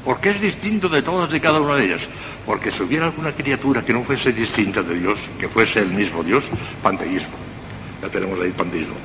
Porque 0.03 0.31
es 0.31 0.41
distinto 0.41 0.89
de 0.89 1.01
todas 1.01 1.33
y 1.33 1.39
cada 1.39 1.59
una 1.59 1.75
de 1.75 1.85
ellas. 1.85 2.01
Porque 2.45 2.71
si 2.71 2.81
hubiera 2.81 3.05
alguna 3.05 3.31
criatura 3.33 3.83
que 3.83 3.93
no 3.93 4.03
fuese 4.03 4.31
distinta 4.31 4.81
de 4.81 4.99
Dios, 4.99 5.19
que 5.39 5.47
fuese 5.49 5.79
el 5.79 5.91
mismo 5.91 6.23
Dios, 6.23 6.43
panteísmo. 6.81 7.37
Ya 8.01 8.09
tenemos 8.09 8.39
ahí 8.39 8.51
panteísmo 8.51 8.95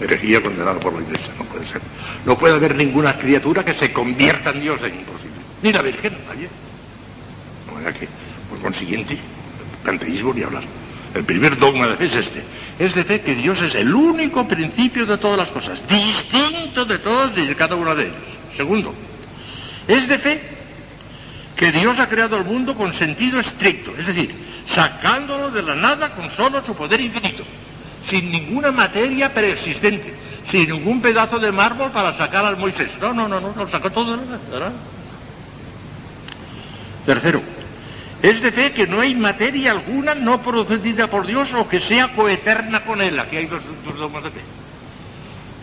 herejía 0.00 0.40
condenada 0.42 0.78
por 0.78 0.94
la 0.94 1.02
Iglesia, 1.02 1.32
no 1.38 1.44
puede 1.44 1.66
ser. 1.66 1.80
No 2.24 2.38
puede 2.38 2.54
haber 2.54 2.76
ninguna 2.76 3.18
criatura 3.18 3.64
que 3.64 3.74
se 3.74 3.92
convierta 3.92 4.50
en 4.50 4.60
Dios, 4.60 4.80
es 4.82 4.94
imposible. 4.94 5.38
Ni 5.62 5.72
la 5.72 5.82
Virgen, 5.82 6.16
nadie. 6.28 6.48
No 7.66 7.92
que, 7.92 8.08
por 8.48 8.60
consiguiente, 8.60 9.18
panteísmo 9.84 10.32
ni 10.32 10.42
hablar. 10.42 10.64
El 11.14 11.24
primer 11.24 11.58
dogma 11.58 11.86
de 11.88 11.96
fe 11.96 12.06
es 12.06 12.14
este. 12.14 12.42
Es 12.78 12.94
de 12.94 13.04
fe 13.04 13.20
que 13.20 13.34
Dios 13.34 13.60
es 13.62 13.74
el 13.74 13.92
único 13.94 14.46
principio 14.46 15.06
de 15.06 15.18
todas 15.18 15.38
las 15.38 15.48
cosas, 15.48 15.80
distinto 15.88 16.84
de 16.84 16.98
todos 16.98 17.36
y 17.36 17.46
de 17.46 17.56
cada 17.56 17.74
uno 17.74 17.94
de 17.94 18.04
ellos. 18.04 18.16
Segundo, 18.56 18.94
es 19.86 20.08
de 20.08 20.18
fe 20.18 20.40
que 21.56 21.72
Dios 21.72 21.98
ha 21.98 22.08
creado 22.08 22.36
el 22.36 22.44
mundo 22.44 22.74
con 22.74 22.92
sentido 22.94 23.40
estricto, 23.40 23.92
es 23.98 24.06
decir, 24.06 24.34
sacándolo 24.74 25.50
de 25.50 25.62
la 25.62 25.74
nada 25.74 26.10
con 26.10 26.30
solo 26.36 26.64
su 26.64 26.74
poder 26.76 27.00
infinito 27.00 27.44
sin 28.08 28.30
ninguna 28.30 28.72
materia 28.72 29.32
preexistente, 29.32 30.14
sin 30.50 30.68
ningún 30.68 31.00
pedazo 31.00 31.38
de 31.38 31.52
mármol 31.52 31.90
para 31.90 32.16
sacar 32.16 32.44
al 32.44 32.56
Moisés. 32.56 32.90
No, 33.00 33.12
no, 33.12 33.28
no, 33.28 33.40
no, 33.40 33.52
lo 33.54 33.70
sacó 33.70 33.90
todo 33.90 34.16
de 34.16 34.26
la 34.26 34.72
Tercero, 37.04 37.42
es 38.22 38.42
de 38.42 38.50
fe 38.50 38.72
que 38.72 38.86
no 38.86 39.00
hay 39.00 39.14
materia 39.14 39.72
alguna 39.72 40.14
no 40.14 40.42
procedida 40.42 41.06
por 41.06 41.26
Dios 41.26 41.48
o 41.54 41.68
que 41.68 41.80
sea 41.82 42.08
coeterna 42.14 42.84
con 42.84 43.00
Él. 43.00 43.18
Aquí 43.18 43.36
hay 43.36 43.46
dos, 43.46 43.62
dos 43.84 43.96
dogmas 43.96 44.24
de 44.24 44.30
fe. 44.30 44.40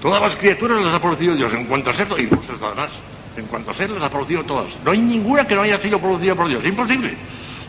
Todas 0.02 0.22
las 0.22 0.36
criaturas 0.38 0.82
las 0.82 0.96
ha 0.96 1.02
producido 1.02 1.36
Dios 1.36 1.54
en 1.54 1.66
cuanto 1.66 1.90
a 1.90 1.94
ser, 1.96 2.08
y 2.18 2.28
muchas 2.28 2.60
más. 2.60 2.90
En 3.36 3.48
cuanto 3.48 3.72
a 3.72 3.74
ser, 3.74 3.90
las 3.90 4.04
ha 4.04 4.10
producido 4.10 4.44
todas. 4.44 4.68
No 4.86 4.92
hay 4.92 5.00
ninguna 5.00 5.46
que 5.46 5.56
no 5.56 5.62
haya 5.62 5.80
sido 5.80 6.00
producida 6.00 6.36
por 6.36 6.48
Dios. 6.48 6.64
Es 6.64 6.70
imposible. 6.70 7.14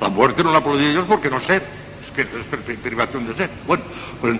La 0.00 0.08
muerte 0.08 0.44
no 0.44 0.52
la 0.52 0.58
ha 0.58 0.62
producido 0.62 0.90
Dios 0.90 1.06
porque 1.08 1.28
no 1.28 1.40
ser. 1.40 1.62
Es 2.04 2.10
que 2.12 2.74
privación 2.74 3.26
de 3.26 3.34
ser. 3.34 3.50
Bueno, 3.66 3.82
pues 4.20 4.38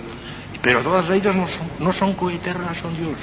pero 0.67 0.83
todas 0.83 1.09
ellas 1.11 1.33
no 1.33 1.47
son, 1.47 1.69
no 1.79 1.93
son 1.93 2.15
coeternas, 2.15 2.77
son 2.79 2.93
Dios. 2.97 3.15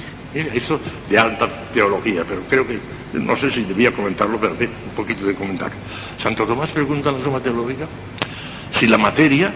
eso 0.54 0.80
de 1.10 1.18
alta 1.18 1.46
teología, 1.74 2.24
pero 2.26 2.40
creo 2.48 2.66
que, 2.66 2.80
no 3.12 3.36
sé 3.36 3.50
si 3.50 3.64
debía 3.64 3.92
comentarlo, 3.92 4.40
pero 4.40 4.54
un 4.54 4.96
poquito 4.96 5.26
de 5.26 5.34
comentario. 5.34 5.76
Santo 6.22 6.46
Tomás 6.46 6.70
pregunta 6.70 7.10
en 7.10 7.18
la 7.18 7.24
suma 7.24 7.40
teológica 7.40 7.86
si 8.78 8.86
la 8.86 8.96
materia, 8.96 9.52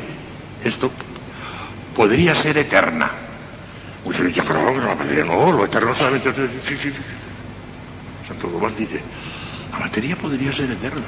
esto, 0.62 0.90
podría 1.96 2.34
ser 2.42 2.58
eterna. 2.58 3.10
Muchos 4.04 4.26
dicen, 4.26 4.44
no, 4.46 4.70
la 4.70 4.94
materia 4.94 5.24
no, 5.24 5.50
lo 5.50 5.64
eterno 5.64 5.94
solamente... 5.94 6.30
Sí, 6.66 6.76
sí. 6.76 6.92
Santo 8.28 8.48
Tomás 8.48 8.76
dice, 8.76 9.00
la 9.72 9.78
materia 9.78 10.14
podría 10.14 10.52
ser 10.52 10.70
eterna. 10.70 11.06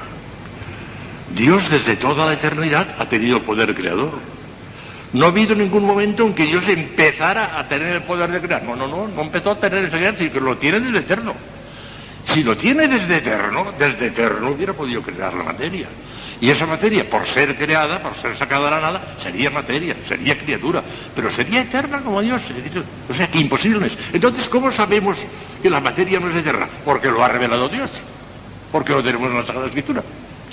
Dios 1.35 1.71
desde 1.71 1.97
toda 1.97 2.25
la 2.25 2.33
eternidad 2.33 2.97
ha 2.99 3.05
tenido 3.05 3.43
poder 3.43 3.75
creador. 3.75 4.40
No 5.13 5.27
ha 5.27 5.29
habido 5.29 5.55
ningún 5.55 5.85
momento 5.85 6.25
en 6.25 6.35
que 6.35 6.45
Dios 6.45 6.67
empezara 6.69 7.59
a 7.59 7.69
tener 7.69 7.97
el 7.97 8.03
poder 8.03 8.31
de 8.31 8.41
crear. 8.41 8.63
No, 8.63 8.77
no, 8.77 8.87
no, 8.87 9.09
no 9.09 9.23
empezó 9.23 9.51
a 9.51 9.57
tener 9.57 9.85
ese 9.85 9.97
poder, 9.97 10.17
sino 10.17 10.33
que 10.33 10.41
lo 10.41 10.57
tiene 10.57 10.81
desde 10.81 10.99
eterno. 10.99 11.35
Si 12.33 12.45
lo 12.45 12.57
tiene 12.57 12.87
desde 12.87 13.17
eterno, 13.17 13.73
desde 13.77 14.07
eterno 14.07 14.51
hubiera 14.51 14.73
podido 14.73 15.03
crear 15.03 15.35
la 15.35 15.43
materia. 15.43 15.89
Y 16.41 16.49
esa 16.49 16.65
materia, 16.65 17.11
por 17.11 17.27
ser 17.27 17.57
creada, 17.57 18.01
por 18.01 18.15
ser 18.17 18.37
sacada 18.37 18.67
de 18.67 18.71
la 18.71 18.81
nada, 18.81 19.17
sería 19.23 19.51
materia, 19.51 19.97
sería 20.07 20.39
criatura, 20.39 20.83
pero 21.15 21.31
sería 21.33 21.63
eterna 21.63 22.01
como 22.03 22.21
Dios. 22.23 22.41
O 23.09 23.15
sea, 23.15 23.29
que 23.31 23.39
imposible 23.39 23.89
es. 23.89 23.99
Entonces, 24.13 24.49
¿cómo 24.49 24.71
sabemos 24.71 25.19
que 25.61 25.69
la 25.69 25.81
materia 25.81 26.21
no 26.21 26.31
es 26.31 26.37
eterna? 26.37 26.69
Porque 26.85 27.09
lo 27.09 27.23
ha 27.23 27.29
revelado 27.29 27.69
Dios. 27.69 27.91
Porque 28.71 28.93
lo 28.93 29.03
tenemos 29.03 29.29
en 29.29 29.37
la 29.39 29.43
Sagrada 29.43 29.67
Escritura. 29.67 30.03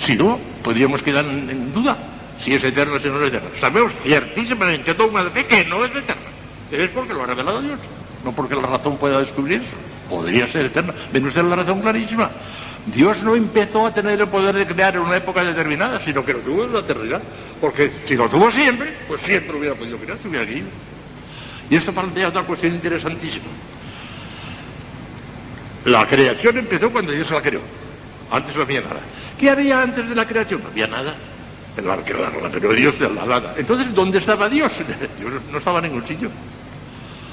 Si 0.04 0.14
no, 0.16 0.38
podríamos 0.62 1.02
quedar 1.02 1.24
en 1.24 1.72
duda 1.72 1.96
si 2.40 2.54
es 2.54 2.62
eterno 2.62 2.94
o 2.94 2.98
si 2.98 3.08
no 3.08 3.20
es 3.20 3.28
eterno. 3.28 3.48
Sabemos 3.60 3.92
ciertísimamente 4.02 4.94
dogma 4.94 5.24
de 5.24 5.30
fe 5.30 5.46
que 5.46 5.64
no 5.64 5.84
es 5.84 5.90
eterno. 5.90 6.22
Es 6.70 6.90
porque 6.90 7.14
lo 7.14 7.22
ha 7.22 7.26
revelado 7.26 7.62
Dios, 7.62 7.78
no 8.24 8.32
porque 8.32 8.54
la 8.54 8.62
razón 8.62 8.96
pueda 8.98 9.20
descubrir 9.20 9.62
eso. 9.62 9.76
Podría 10.08 10.46
ser 10.48 10.66
eterna. 10.66 10.94
¿Ven 11.12 11.26
ustedes 11.26 11.46
la 11.46 11.56
razón 11.56 11.80
clarísima? 11.80 12.30
Dios 12.86 13.22
no 13.22 13.34
empezó 13.34 13.86
a 13.86 13.92
tener 13.92 14.20
el 14.20 14.28
poder 14.28 14.54
de 14.54 14.66
crear 14.66 14.94
en 14.96 15.02
una 15.02 15.16
época 15.16 15.44
determinada, 15.44 16.02
sino 16.04 16.24
que 16.24 16.32
lo 16.32 16.38
tuvo 16.40 16.64
en 16.64 16.72
la 16.72 16.80
eternidad. 16.80 17.20
Porque 17.60 17.90
si 18.06 18.14
lo 18.14 18.28
tuvo 18.28 18.50
siempre, 18.50 18.94
pues 19.06 19.20
siempre 19.22 19.56
hubiera 19.56 19.74
podido 19.74 19.98
crear, 19.98 20.18
se 20.18 20.28
hubiera 20.28 20.50
ido. 20.50 20.68
Y 21.68 21.76
esto 21.76 21.92
plantea 21.92 22.28
otra 22.28 22.42
cuestión 22.42 22.74
interesantísima. 22.74 23.46
La 25.84 26.06
creación 26.06 26.56
empezó 26.58 26.90
cuando 26.90 27.12
Dios 27.12 27.30
la 27.30 27.42
creó. 27.42 27.60
Antes 28.30 28.56
no 28.56 28.62
había 28.62 28.80
nada. 28.80 29.00
¿Qué 29.38 29.50
había 29.50 29.82
antes 29.82 30.08
de 30.08 30.14
la 30.14 30.26
creación? 30.26 30.62
No 30.62 30.68
había 30.68 30.86
nada 30.86 31.14
el 31.78 31.90
arquero 31.90 32.30
pero 32.52 32.72
Dios 32.72 32.98
la 33.00 33.24
lada. 33.24 33.54
Entonces, 33.56 33.94
¿dónde 33.94 34.18
estaba 34.18 34.48
Dios? 34.48 34.72
Dios 35.18 35.32
no 35.50 35.58
estaba 35.58 35.78
en 35.78 35.84
ningún 35.84 36.06
sitio. 36.06 36.30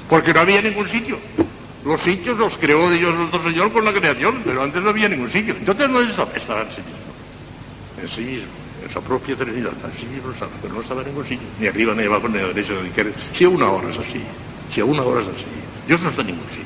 Porque 0.10 0.34
no 0.34 0.42
había 0.42 0.62
ningún 0.62 0.88
sitio. 0.88 1.18
Los 1.84 2.02
sitios 2.02 2.38
los 2.38 2.56
creó 2.58 2.90
Dios 2.90 3.16
nuestro 3.16 3.44
Señor 3.44 3.72
con 3.72 3.86
la 3.86 3.94
creación, 3.94 4.42
pero 4.44 4.64
antes 4.64 4.82
no 4.82 4.90
había 4.90 5.10
ningún 5.10 5.32
sitio. 5.32 5.56
Entonces 5.58 5.90
no 5.90 6.02
estaba, 6.02 6.32
estaba 6.34 6.62
en 6.62 6.70
sí 6.70 6.82
mismo. 6.82 8.02
En 8.02 8.08
sí 8.10 8.22
mismo, 8.22 8.54
en 8.84 8.94
su 8.94 9.02
propia 9.02 9.34
eternidad. 9.34 9.72
En 9.84 10.00
sí 10.00 10.06
mismo 10.06 10.32
estaba, 10.32 10.52
pero 10.62 10.74
no 10.74 10.82
estaba 10.82 11.02
en 11.02 11.08
ningún 11.08 11.26
sitio. 11.26 11.48
Ni 11.60 11.68
arriba, 11.68 11.94
ni 11.94 12.04
abajo, 12.04 12.28
ni 12.28 12.40
a 12.40 12.42
la 12.44 12.48
derecha, 12.50 12.74
ni 12.74 12.80
a 12.80 12.82
la 12.82 12.88
izquierda. 12.88 13.12
Si 13.34 13.44
a 13.44 13.50
una 13.50 13.70
hora 13.70 13.90
es 13.90 13.98
así. 13.98 14.22
Si 14.72 14.82
a 14.82 14.86
una 14.86 15.04
hora 15.04 15.22
es 15.22 15.28
así. 15.28 15.46
Dios 15.88 16.02
no 16.02 16.10
está 16.10 16.22
en 16.22 16.28
ningún 16.28 16.50
sitio. 16.50 16.66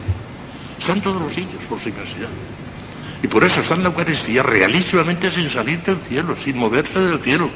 Están 0.79 1.01
todos 1.01 1.21
los 1.21 1.33
sitios 1.33 1.61
por 1.67 1.79
su 1.81 1.89
inmensidad. 1.89 2.29
Y 3.21 3.27
por 3.27 3.43
eso 3.43 3.59
está 3.59 3.75
en 3.75 3.83
la 3.83 3.89
Eucaristía 3.89 4.43
realísimamente 4.43 5.29
sin 5.31 5.49
salir 5.49 5.81
del 5.81 5.97
cielo, 6.07 6.35
sin 6.43 6.57
moverse 6.57 6.97
del 6.97 7.19
cielo. 7.19 7.49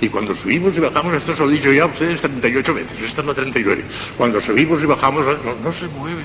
Y 0.00 0.08
cuando 0.08 0.34
subimos 0.36 0.76
y 0.76 0.80
bajamos, 0.80 1.14
esto 1.14 1.34
se 1.34 1.42
lo 1.42 1.50
he 1.50 1.54
dicho 1.54 1.72
ya 1.72 1.84
a 1.84 1.86
ustedes 1.86 2.20
38 2.20 2.74
veces, 2.74 3.00
esta 3.00 3.20
es 3.20 3.26
la 3.26 3.34
39. 3.34 3.84
Cuando 4.16 4.40
subimos 4.40 4.82
y 4.82 4.86
bajamos, 4.86 5.24
no, 5.62 5.72
se 5.72 5.86
mueve, 5.88 6.22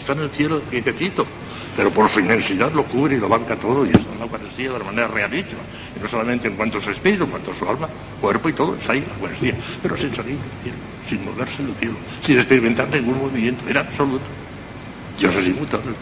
está 0.00 0.12
en 0.12 0.20
el 0.20 0.30
cielo 0.30 0.62
quietecito. 0.70 1.26
Pero 1.76 1.92
por 1.92 2.10
su 2.10 2.18
inmensidad 2.18 2.72
lo 2.72 2.82
cubre 2.84 3.16
y 3.16 3.20
lo 3.20 3.28
banca 3.28 3.54
todo 3.54 3.86
y 3.86 3.90
está 3.90 4.00
en 4.00 4.18
la 4.18 4.24
Eucaristía 4.24 4.72
de 4.72 4.78
la 4.80 4.84
manera 4.84 5.06
realísima. 5.06 5.60
Y 5.96 6.02
no 6.02 6.08
solamente 6.08 6.48
en 6.48 6.56
cuanto 6.56 6.78
a 6.78 6.80
su 6.80 6.90
espíritu, 6.90 7.22
en 7.22 7.30
cuanto 7.30 7.52
a 7.52 7.54
su 7.54 7.68
alma, 7.68 7.88
cuerpo 8.20 8.48
y 8.48 8.52
todo, 8.52 8.74
está 8.74 8.94
ahí 8.94 9.04
la 9.06 9.14
Eucaristía. 9.14 9.54
Pero 9.80 9.96
sin 9.96 10.12
salir 10.12 10.36
del 10.38 10.62
cielo, 10.62 10.78
sin 11.08 11.24
moverse 11.24 11.62
del 11.62 11.74
cielo, 11.76 11.94
sin 12.24 12.36
experimentar 12.36 12.88
ningún 12.90 13.18
movimiento, 13.18 13.62
era 13.68 13.82
absoluto. 13.82 14.24
Dios 15.20 15.34
es 15.36 15.46
inmutable. 15.46 15.92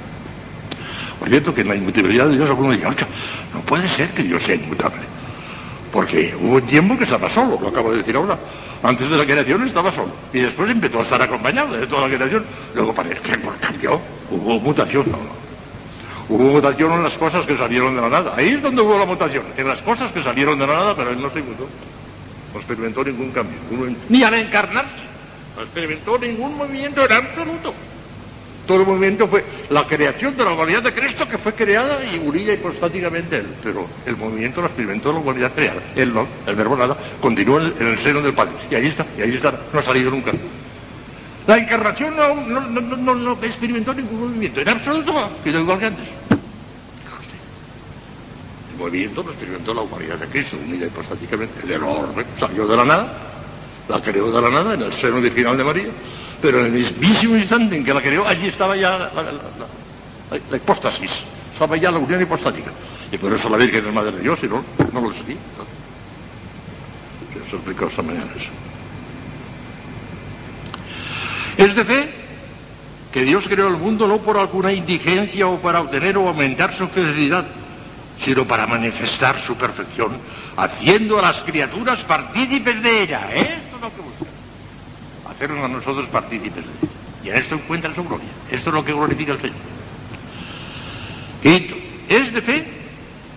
Por 1.19 1.29
cierto, 1.29 1.55
que 1.55 1.63
en 1.63 1.69
la 1.69 1.77
inmutabilidad 1.77 2.29
de 2.29 2.37
Dios 2.37 2.49
alguno 2.49 2.73
dice, 2.73 2.87
no 3.53 3.61
puede 3.63 3.89
ser 3.97 4.11
que 4.11 4.23
Dios 4.23 4.43
sea 4.43 4.55
inmutable. 4.55 5.16
Porque 5.97 6.37
hubo 6.39 6.57
un 6.57 6.67
tiempo 6.67 6.95
que 6.99 7.05
estaba 7.05 7.31
solo, 7.31 7.59
lo 7.59 7.69
acabo 7.69 7.91
de 7.91 7.97
decir 7.97 8.15
ahora. 8.15 8.39
Antes 8.83 9.09
de 9.09 9.17
la 9.17 9.25
creación 9.25 9.67
estaba 9.67 9.91
solo. 9.91 10.13
Y 10.31 10.41
después 10.41 10.69
empezó 10.69 10.99
a 10.99 11.05
estar 11.05 11.23
acompañado 11.23 11.75
de 11.75 11.87
toda 11.87 12.07
la 12.07 12.15
creación. 12.15 12.45
Luego 12.75 12.95
parece 12.95 13.19
que 13.23 13.41
cambió. 13.59 13.99
Hubo 14.31 14.61
mutación. 14.61 15.11
No. 15.11 15.19
Hubo 16.29 16.53
mutación 16.53 16.93
en 16.93 17.03
las 17.03 17.15
cosas 17.15 17.47
que 17.47 17.57
salieron 17.57 17.97
de 17.97 18.03
la 18.03 18.11
nada. 18.11 18.35
Ahí 18.37 18.51
es 18.51 18.63
donde 18.63 18.83
hubo 18.83 18.99
la 18.99 19.07
mutación. 19.07 19.45
En 19.57 19.67
las 19.67 19.81
cosas 19.81 20.13
que 20.13 20.23
salieron 20.23 20.59
de 20.59 20.67
la 20.67 20.75
nada, 20.75 20.95
pero 20.95 21.13
él 21.13 21.23
no 21.23 21.31
se 21.31 21.41
mutó. 21.41 21.67
No 22.53 22.59
experimentó 22.59 23.03
ningún 23.03 23.31
cambio. 23.31 23.59
Ni 24.11 24.23
al 24.23 24.35
encarnarse. 24.35 25.03
No 25.57 25.63
experimentó 25.63 26.19
ningún 26.19 26.59
movimiento 26.59 27.07
en 27.07 27.13
absoluto. 27.13 27.73
Todo 28.67 28.81
el 28.81 28.87
movimiento 28.87 29.29
fue 29.29 29.45
la 29.71 29.87
creación 29.87 30.37
de 30.37 30.45
la 30.45 30.53
humanidad 30.53 30.83
de 30.83 30.93
Cristo 30.93 31.29
que 31.29 31.39
fue 31.39 31.55
creada 31.55 32.05
y 32.05 32.19
unida 32.19 32.53
hipostáticamente 32.53 33.37
él. 33.37 33.47
Pero 33.63 33.87
el 34.05 34.17
movimiento 34.17 34.61
lo 34.61 34.67
experimentó 34.67 35.13
la 35.13 35.21
humanidad 35.21 35.53
creada. 35.55 35.81
Él 35.95 36.13
no, 36.13 36.27
el 36.45 36.57
verbo 36.57 36.77
nada, 36.77 36.97
continuó 37.21 37.61
en 37.61 37.87
el, 37.87 37.99
seno 38.03 38.21
del 38.21 38.35
Padre. 38.35 38.55
Y 38.69 38.75
ahí 38.75 38.89
está, 38.89 39.07
y 39.17 39.23
ahí 39.23 39.35
está, 39.37 39.53
no 39.73 39.79
ha 39.79 39.83
salido 39.83 40.11
nunca. 40.11 40.33
La 41.47 41.59
encarnación 41.59 42.17
no, 42.17 42.35
no, 42.35 42.61
no, 42.61 43.15
no, 43.15 43.33
experimentó 43.41 43.95
ningún 43.95 44.21
movimiento, 44.21 44.61
en 44.61 44.69
absoluto, 44.69 45.31
quedó 45.45 45.61
igual 45.61 45.79
que 45.79 45.87
antes. 45.87 46.09
El 48.73 48.79
movimiento 48.79 49.23
lo 49.23 49.31
experimentó 49.31 49.73
la 49.73 49.83
humanidad 49.83 50.19
de 50.19 50.27
Cristo, 50.27 50.57
unida 50.57 50.87
hipostáticamente. 50.87 51.61
El 51.63 51.71
enorme 51.71 52.25
salió 52.37 52.67
de 52.67 52.77
la 52.77 52.85
nada, 52.85 53.13
la 53.89 54.03
creó 54.03 54.33
de 54.33 54.43
la 54.43 54.51
nada 54.51 54.75
en 54.75 54.83
el 54.83 54.93
seno 54.95 55.21
virginal 55.21 55.57
de 55.57 55.65
María 55.65 55.89
pero 56.41 56.61
en 56.61 56.67
el 56.67 56.73
mismísimo 56.73 57.37
instante 57.37 57.77
en 57.77 57.85
que 57.85 57.95
la 57.95 58.03
creó, 58.03 58.27
allí 58.27 58.49
estaba 58.49 58.77
ya 58.77 58.99
la, 58.99 59.11
la, 60.51 60.57
hipóstasis, 60.57 61.11
estaba 61.53 61.77
ya 61.77 61.91
la 61.91 61.99
unión 61.99 62.21
hipostática. 62.21 62.71
Y 63.11 63.19
por 63.19 63.33
eso 63.33 63.49
la 63.49 63.57
Virgen 63.57 63.87
es 63.87 63.93
Madre 63.93 64.13
de 64.13 64.23
Dios, 64.23 64.39
y 64.43 64.47
no, 64.47 64.65
no 64.93 65.01
lo 65.01 65.13
sabía. 65.13 65.37
Se 67.51 67.57
explicó 67.57 67.87
esta 67.87 68.03
mañana 68.03 68.27
eso. 68.37 68.51
Es 71.57 71.75
de 71.75 71.85
fe 71.85 72.11
que 73.13 73.23
Dios 73.25 73.45
creó 73.49 73.69
el 73.69 73.79
mundo 73.79 74.07
no 74.07 74.19
por 74.19 74.37
alguna 74.37 74.73
indigencia 74.73 75.47
o 75.47 75.59
para 75.61 75.81
obtener 75.81 76.19
o 76.19 76.29
aumentar 76.29 76.77
su 76.77 76.87
felicidad, 76.89 77.47
sino 78.25 78.47
para 78.47 78.67
manifestar 78.67 79.43
su 79.47 79.55
perfección, 79.55 80.19
haciendo 80.57 81.19
a 81.19 81.23
las 81.23 81.43
criaturas 81.45 82.01
partícipes 82.05 82.83
de 82.83 83.03
ella. 83.03 83.29
Esto 83.33 83.77
es 83.77 83.83
lo 83.83 83.95
que 83.95 84.03
busca 84.03 84.36
hacernos 85.37 85.65
a 85.65 85.69
nosotros 85.69 86.09
partícipes 86.09 86.65
de 86.65 86.71
Él. 86.73 86.89
Y 87.25 87.29
en 87.29 87.37
esto 87.37 87.55
encuentra 87.55 87.95
su 87.95 88.05
gloria. 88.05 88.29
Esto 88.51 88.71
es 88.71 88.75
lo 88.75 88.85
que 88.85 88.93
glorifica 88.93 89.33
al 89.33 89.41
Señor. 89.41 89.57
Quinto, 91.43 91.77
es 92.09 92.33
de 92.33 92.41
fe 92.41 92.65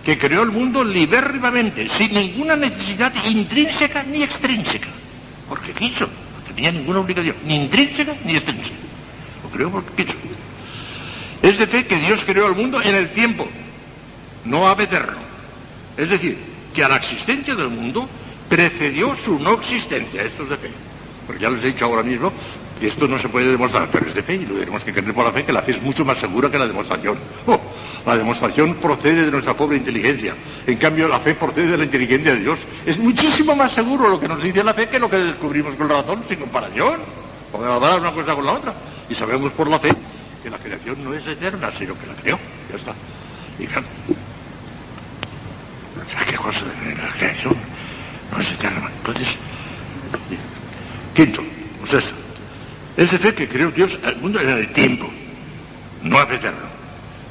que 0.04 0.18
creó 0.18 0.42
el 0.42 0.50
mundo 0.50 0.82
libérrimamente, 0.82 1.88
sin 1.98 2.14
ninguna 2.14 2.56
necesidad 2.56 3.12
intrínseca 3.24 4.02
ni 4.04 4.22
extrínseca. 4.22 4.88
Porque 5.48 5.72
quiso, 5.72 6.06
no 6.06 6.54
tenía 6.54 6.72
ninguna 6.72 7.00
obligación, 7.00 7.36
ni 7.44 7.56
intrínseca 7.56 8.14
ni 8.24 8.34
extrínseca. 8.34 8.76
Lo 9.42 9.50
creó 9.50 9.70
porque 9.70 10.04
quiso. 10.04 10.16
Es 11.42 11.58
de 11.58 11.66
fe 11.66 11.86
que 11.86 11.96
Dios 11.96 12.20
creó 12.24 12.48
el 12.48 12.54
mundo 12.54 12.80
en 12.80 12.94
el 12.94 13.10
tiempo, 13.10 13.48
no 14.44 14.68
a 14.68 14.72
eterno. 14.72 15.18
Es 15.96 16.08
decir, 16.08 16.38
que 16.74 16.84
a 16.84 16.88
la 16.88 16.96
existencia 16.96 17.54
del 17.54 17.68
mundo 17.68 18.08
precedió 18.48 19.16
su 19.24 19.38
no 19.38 19.54
existencia. 19.54 20.22
Esto 20.22 20.44
es 20.44 20.48
de 20.48 20.56
fe. 20.56 20.70
Porque 21.30 21.44
ya 21.44 21.50
les 21.50 21.62
he 21.62 21.68
dicho 21.68 21.84
ahora 21.84 22.02
mismo 22.02 22.32
que 22.80 22.88
esto 22.88 23.06
no 23.06 23.16
se 23.16 23.28
puede 23.28 23.52
demostrar, 23.52 23.88
pero 23.92 24.08
es 24.08 24.14
de 24.14 24.22
fe 24.24 24.34
y 24.34 24.46
lo 24.46 24.56
tenemos 24.56 24.82
que 24.82 24.92
creer 24.92 25.14
por 25.14 25.24
la 25.24 25.30
fe, 25.30 25.44
que 25.44 25.52
la 25.52 25.62
fe 25.62 25.70
es 25.70 25.80
mucho 25.80 26.04
más 26.04 26.18
segura 26.18 26.50
que 26.50 26.58
la 26.58 26.66
demostración. 26.66 27.16
Oh, 27.46 27.60
la 28.04 28.16
demostración 28.16 28.74
procede 28.82 29.26
de 29.26 29.30
nuestra 29.30 29.54
pobre 29.54 29.76
inteligencia. 29.76 30.34
En 30.66 30.76
cambio, 30.76 31.06
la 31.06 31.20
fe 31.20 31.36
procede 31.36 31.68
de 31.68 31.76
la 31.76 31.84
inteligencia 31.84 32.34
de 32.34 32.40
Dios. 32.40 32.58
Es 32.84 32.98
muchísimo 32.98 33.54
más 33.54 33.72
seguro 33.74 34.08
lo 34.08 34.18
que 34.18 34.26
nos 34.26 34.42
dice 34.42 34.64
la 34.64 34.74
fe 34.74 34.88
que 34.88 34.98
lo 34.98 35.08
que 35.08 35.18
descubrimos 35.18 35.76
con 35.76 35.86
la 35.86 36.02
razón, 36.02 36.24
sin 36.26 36.40
comparación. 36.40 36.98
Podemos 37.52 37.76
hablar 37.76 38.00
una 38.00 38.10
cosa 38.10 38.34
con 38.34 38.44
la 38.44 38.52
otra. 38.54 38.74
Y 39.08 39.14
sabemos 39.14 39.52
por 39.52 39.70
la 39.70 39.78
fe 39.78 39.92
que 40.42 40.50
la 40.50 40.58
creación 40.58 41.04
no 41.04 41.14
es 41.14 41.24
eterna, 41.24 41.70
sino 41.78 41.94
que 41.96 42.08
la 42.08 42.14
creó. 42.14 42.40
Ya 42.72 42.76
está. 42.76 42.92
Y 43.56 43.66
claro, 43.68 43.86
¿qué 46.28 46.36
cosa 46.36 46.64
de 46.64 46.94
la 46.96 47.12
creación? 47.12 47.56
No 48.32 48.40
es 48.40 48.50
eterna. 48.50 48.90
Entonces, 48.98 49.28
Quinto, 51.20 51.42
pues 51.80 51.92
esto. 51.92 52.14
Es 52.96 53.12
de 53.12 53.18
fe 53.18 53.34
que 53.34 53.46
creó 53.46 53.70
Dios 53.70 53.90
el 54.02 54.16
mundo 54.16 54.40
en 54.40 54.48
el 54.48 54.72
tiempo, 54.72 55.06
no 56.02 56.18
hace 56.18 56.36
eterno. 56.36 56.66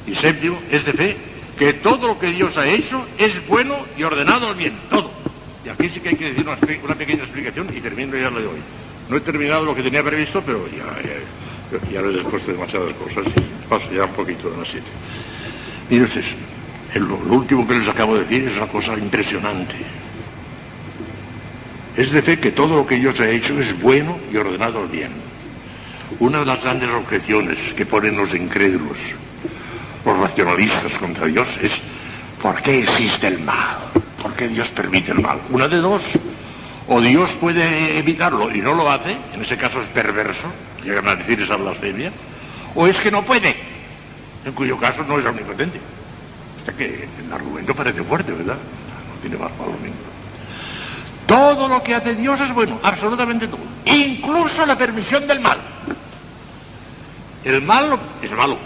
Y 0.06 0.14
séptimo, 0.14 0.62
es 0.70 0.84
de 0.84 0.92
fe 0.92 1.16
que 1.58 1.72
todo 1.74 2.06
lo 2.06 2.18
que 2.18 2.28
Dios 2.28 2.56
ha 2.56 2.68
hecho 2.68 3.04
es 3.18 3.44
bueno 3.48 3.84
y 3.98 4.04
ordenado 4.04 4.48
al 4.48 4.54
bien, 4.54 4.74
todo. 4.88 5.10
Y 5.64 5.68
aquí 5.68 5.88
sí 5.88 5.98
que 5.98 6.10
hay 6.10 6.16
que 6.16 6.26
decir 6.26 6.46
una, 6.46 6.94
pequeña 6.94 7.24
explicación 7.24 7.68
y 7.76 7.80
termino 7.80 8.16
ya 8.16 8.30
lo 8.30 8.40
de 8.40 8.46
hoy. 8.46 8.60
No 9.08 9.16
he 9.16 9.20
terminado 9.22 9.64
lo 9.64 9.74
que 9.74 9.82
tenía 9.82 10.04
previsto, 10.04 10.40
pero 10.46 10.68
ya, 10.68 10.84
ya, 11.90 12.00
lo 12.00 12.10
he 12.10 12.52
demasiadas 12.52 12.94
cosas 12.94 13.24
paso 13.68 13.86
ya 13.92 14.04
un 14.04 14.12
poquito 14.12 14.50
de 14.50 14.56
las 14.56 14.68
siete. 14.68 14.86
Mire 15.90 16.04
usted, 16.04 16.24
lo 16.94 17.16
último 17.16 17.66
que 17.66 17.74
les 17.74 17.88
acabo 17.88 18.14
de 18.14 18.20
decir 18.22 18.48
es 18.48 18.56
una 18.56 18.68
cosa 18.68 18.96
impresionante. 18.96 19.74
Es 22.00 22.10
de 22.12 22.22
fe 22.22 22.40
que 22.40 22.52
todo 22.52 22.76
lo 22.76 22.86
que 22.86 22.94
Dios 22.94 23.20
ha 23.20 23.28
hecho 23.28 23.60
es 23.60 23.78
bueno 23.78 24.16
y 24.32 24.36
ordenado 24.38 24.88
bien. 24.88 25.10
Una 26.18 26.38
de 26.38 26.46
las 26.46 26.62
grandes 26.62 26.88
objeciones 26.88 27.58
que 27.74 27.84
ponen 27.84 28.16
los 28.16 28.34
incrédulos, 28.34 28.96
los 30.06 30.18
racionalistas 30.18 30.96
contra 30.96 31.26
Dios, 31.26 31.46
es 31.60 31.70
¿por 32.40 32.62
qué 32.62 32.84
existe 32.84 33.26
el 33.26 33.40
mal? 33.40 33.90
¿Por 34.22 34.32
qué 34.32 34.48
Dios 34.48 34.66
permite 34.68 35.12
el 35.12 35.20
mal? 35.20 35.40
Una 35.50 35.68
de 35.68 35.76
dos. 35.76 36.02
O 36.88 37.02
Dios 37.02 37.32
puede 37.38 37.98
evitarlo 37.98 38.50
y 38.50 38.62
no 38.62 38.74
lo 38.74 38.90
hace, 38.90 39.14
en 39.34 39.42
ese 39.42 39.58
caso 39.58 39.82
es 39.82 39.88
perverso, 39.88 40.50
llegan 40.82 41.06
a 41.06 41.16
decir 41.16 41.42
esa 41.42 41.56
blasfemia, 41.56 42.10
o 42.76 42.86
es 42.86 42.98
que 43.00 43.10
no 43.10 43.26
puede, 43.26 43.54
en 44.46 44.52
cuyo 44.54 44.78
caso 44.78 45.04
no 45.04 45.18
es 45.18 45.26
omnipotente. 45.26 45.78
Hasta 46.60 46.72
que 46.72 47.06
el 47.26 47.30
argumento 47.30 47.74
parece 47.74 48.02
fuerte, 48.04 48.32
¿verdad? 48.32 48.56
No 48.56 49.20
tiene 49.20 49.36
más 49.36 49.50
valor. 49.58 49.76
Todo 51.30 51.68
lo 51.68 51.80
que 51.80 51.94
hace 51.94 52.16
Dios 52.16 52.40
es 52.40 52.52
bueno, 52.52 52.80
absolutamente 52.82 53.46
todo. 53.46 53.60
Incluso 53.84 54.66
la 54.66 54.76
permisión 54.76 55.28
del 55.28 55.38
mal. 55.38 55.58
El 57.44 57.62
mal 57.62 57.96
es 58.20 58.32
malo. 58.32 58.58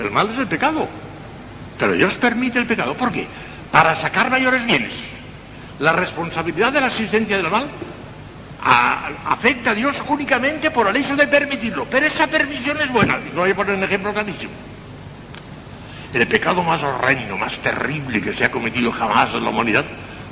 El 0.00 0.10
mal 0.10 0.30
es 0.30 0.38
el 0.38 0.46
pecado. 0.46 0.88
Pero 1.78 1.92
Dios 1.92 2.14
permite 2.14 2.58
el 2.58 2.66
pecado. 2.66 2.94
¿Por 2.94 3.12
qué? 3.12 3.26
Para 3.70 4.00
sacar 4.00 4.30
mayores 4.30 4.64
bienes. 4.64 4.94
La 5.78 5.92
responsabilidad 5.92 6.72
de 6.72 6.80
la 6.80 6.86
existencia 6.86 7.36
del 7.36 7.50
mal 7.50 7.68
afecta 8.62 9.72
a 9.72 9.74
Dios 9.74 10.02
únicamente 10.08 10.70
por 10.70 10.88
el 10.88 10.96
hecho 10.96 11.16
de 11.16 11.26
permitirlo. 11.26 11.86
Pero 11.90 12.06
esa 12.06 12.28
permisión 12.28 12.80
es 12.80 12.90
buena. 12.90 13.18
No 13.34 13.42
voy 13.42 13.50
a 13.50 13.54
poner 13.54 13.74
un 13.74 13.84
ejemplo 13.84 14.14
clarísimo. 14.14 14.52
El 16.14 16.26
pecado 16.28 16.62
más 16.62 16.82
horrendo, 16.82 17.36
más 17.36 17.58
terrible 17.58 18.22
que 18.22 18.32
se 18.32 18.42
ha 18.42 18.50
cometido 18.50 18.90
jamás 18.90 19.34
en 19.34 19.44
la 19.44 19.50
humanidad 19.50 19.84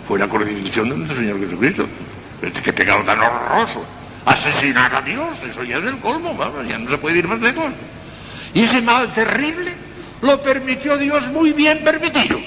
fue 0.06 0.18
la 0.18 0.28
crucifixión 0.28 0.88
de 0.88 0.96
nuestro 0.96 1.16
Señor 1.18 1.40
Jesucristo. 1.40 1.86
Que 2.62 2.72
pecado 2.72 3.02
tan 3.04 3.20
horroroso. 3.20 3.84
Asesinar 4.26 4.94
a 4.94 5.02
Dios, 5.02 5.42
eso 5.42 5.62
ya 5.64 5.78
es 5.78 5.84
el 5.84 5.98
colmo, 5.98 6.36
ya 6.66 6.78
no 6.78 6.90
se 6.90 6.98
puede 6.98 7.18
ir 7.18 7.28
más 7.28 7.40
lejos. 7.40 7.72
Y 8.54 8.64
ese 8.64 8.80
mal 8.80 9.12
terrible 9.14 9.72
lo 10.22 10.40
permitió 10.42 10.96
Dios 10.96 11.28
muy 11.28 11.52
bien 11.52 11.84
permitido, 11.84 12.38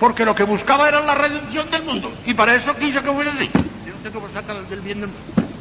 porque 0.00 0.24
lo 0.24 0.34
que 0.34 0.42
buscaba 0.44 0.88
era 0.88 1.00
la 1.00 1.14
redención 1.14 1.70
del 1.70 1.84
mundo, 1.84 2.12
y 2.26 2.34
para 2.34 2.56
eso 2.56 2.74
quiso 2.76 3.02
que 3.02 3.12
fuera 3.12 3.32
así. 3.32 3.48
No 3.54 4.02
sé 4.02 4.10
cómo 4.10 4.28
saca 4.32 4.54
del 4.54 4.80
bien 4.80 5.00
del 5.00 5.10
mundo. 5.10 5.52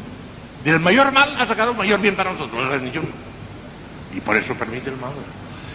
Del 0.63 0.79
mayor 0.79 1.11
mal 1.11 1.35
ha 1.39 1.45
sacado 1.45 1.71
un 1.71 1.77
mayor 1.77 1.99
bien 2.01 2.15
para 2.15 2.33
nosotros, 2.33 2.63
la 2.63 2.69
redención. 2.69 3.05
Y 4.15 4.21
por 4.21 4.35
eso 4.37 4.55
permite 4.55 4.89
el 4.89 4.97
mal. 4.97 5.11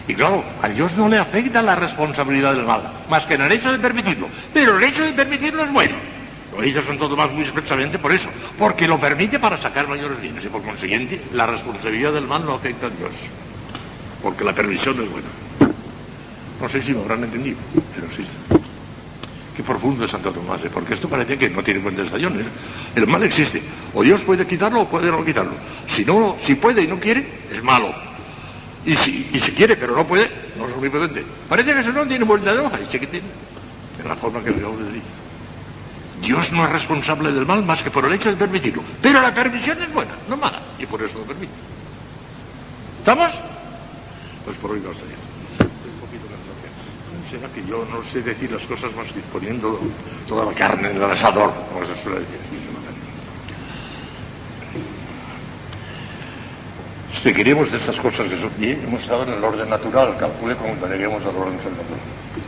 Y 0.09 0.15
claro, 0.15 0.45
a 0.63 0.69
Dios 0.69 0.93
no 0.97 1.09
le 1.09 1.19
afecta 1.19 1.61
la 1.63 1.75
responsabilidad 1.75 2.55
del 2.55 2.65
mal, 2.65 2.83
más 3.09 3.25
que 3.27 3.35
en 3.35 3.43
el 3.43 3.53
hecho 3.53 3.73
de 3.73 3.79
permitirlo. 3.79 4.29
Pero 4.53 4.79
el 4.79 4.85
hecho 4.85 5.03
de 5.03 5.13
permitirlo 5.13 5.65
es 5.65 5.73
bueno. 5.73 5.97
Lo 6.57 6.63
dice 6.63 6.83
Santo 6.85 7.09
Tomás 7.09 7.33
muy 7.33 7.43
expresamente 7.43 7.99
por 7.99 8.13
eso, 8.13 8.29
porque 8.59 8.87
lo 8.87 8.99
permite 8.99 9.39
para 9.39 9.59
sacar 9.59 9.89
mayores 9.89 10.21
bienes 10.21 10.45
y 10.45 10.49
por 10.49 10.63
consiguiente 10.63 11.21
la 11.33 11.47
responsabilidad 11.47 12.13
del 12.13 12.27
mal 12.27 12.45
no 12.45 12.55
afecta 12.55 12.87
a 12.87 12.91
Dios, 12.91 13.11
porque 14.23 14.45
la 14.45 14.55
permisión 14.55 15.01
es 15.03 15.11
buena. 15.11 15.29
No 16.61 16.69
sé 16.69 16.81
si 16.83 16.93
me 16.93 17.01
habrán 17.01 17.25
entendido, 17.25 17.59
pero 17.95 18.07
sí. 18.17 18.25
Qué 19.57 19.63
profundo 19.63 20.05
es 20.05 20.11
Santo 20.11 20.31
Tomás, 20.33 20.63
¿eh? 20.65 20.71
porque 20.73 20.95
esto 20.95 21.09
parece 21.09 21.37
que 21.37 21.49
no 21.49 21.63
tiene 21.63 21.81
contestaciones. 21.81 22.47
El 22.95 23.07
mal 23.07 23.23
existe. 23.23 23.63
O 23.95 24.03
Dios 24.03 24.23
puede 24.23 24.47
quitarlo 24.47 24.83
o 24.83 24.89
puede 24.89 25.11
no 25.11 25.25
quitarlo. 25.25 25.53
Si 25.95 26.05
no, 26.05 26.37
si 26.47 26.55
puede 26.57 26.83
y 26.83 26.87
no 26.87 27.01
quiere, 27.01 27.27
es 27.51 27.63
malo. 27.63 27.95
Y 28.87 28.95
si, 28.95 29.31
y 29.33 29.41
si 29.41 29.53
quiere, 29.53 29.77
pero 29.77 29.97
no 29.97 30.07
puede, 30.07 30.31
no 30.57 30.69
es 30.69 30.75
omnipotente. 30.75 31.25
Parece 31.49 31.75
que 31.75 31.81
eso 31.81 31.93
no 31.93 32.07
tiene 32.07 32.25
vuelta 32.25 32.55
de 32.55 32.61
hoja, 32.61 32.81
y 32.81 32.87
sé 32.87 33.01
que 33.01 33.09
tiene. 33.09 33.27
De 33.99 34.09
la 34.09 34.15
forma 34.15 34.43
que 34.45 34.51
le 34.51 34.59
acabo 34.59 34.77
de 34.77 34.85
decir. 34.85 35.03
Dios 36.23 36.53
no 36.53 36.65
es 36.65 36.73
responsable 36.73 37.33
del 37.33 37.45
mal 37.45 37.65
más 37.65 37.83
que 37.83 37.91
por 37.91 38.07
el 38.07 38.13
hecho 38.13 38.31
de 38.31 38.37
permitirlo. 38.37 38.83
Pero 39.03 39.21
la 39.21 39.35
permisión 39.35 39.83
es 39.83 39.93
buena, 39.93 40.13
no 40.29 40.37
mala, 40.37 40.63
y 40.79 40.87
por 40.87 41.03
eso 41.03 41.19
lo 41.19 41.25
permite. 41.25 41.53
¿Estamos? 43.01 43.33
Pues 44.45 44.57
por 44.59 44.71
hoy 44.71 44.81
no 44.81 44.93
ya. 44.93 45.01
Un 45.01 46.01
poquito 46.01 46.27
más 46.31 47.31
Será 47.31 47.49
que 47.53 47.67
yo 47.67 47.85
no 47.91 48.09
sé 48.13 48.23
decir 48.23 48.53
las 48.53 48.65
cosas 48.67 48.95
más 48.95 49.09
que 49.09 49.21
poniendo 49.33 49.81
toda 50.29 50.45
la 50.45 50.53
carne 50.53 50.91
en 50.91 50.97
el 50.97 51.11
asador, 51.11 51.53
como 51.73 51.85
se 51.85 52.03
suele 52.03 52.21
decir. 52.21 52.66
Si 57.23 57.33
queremos 57.33 57.71
de 57.73 57.79
estas 57.79 57.99
cosas 58.01 58.29
que 58.29 58.73
hemos 58.73 59.01
estado 59.01 59.25
en 59.25 59.35
el 59.35 59.45
orden 59.45 59.69
natural, 59.69 60.17
calcule 60.19 60.55
como 60.57 60.75
lleguemos 60.87 61.25
al 61.25 61.37
orden 61.37 61.57
natural. 61.57 62.46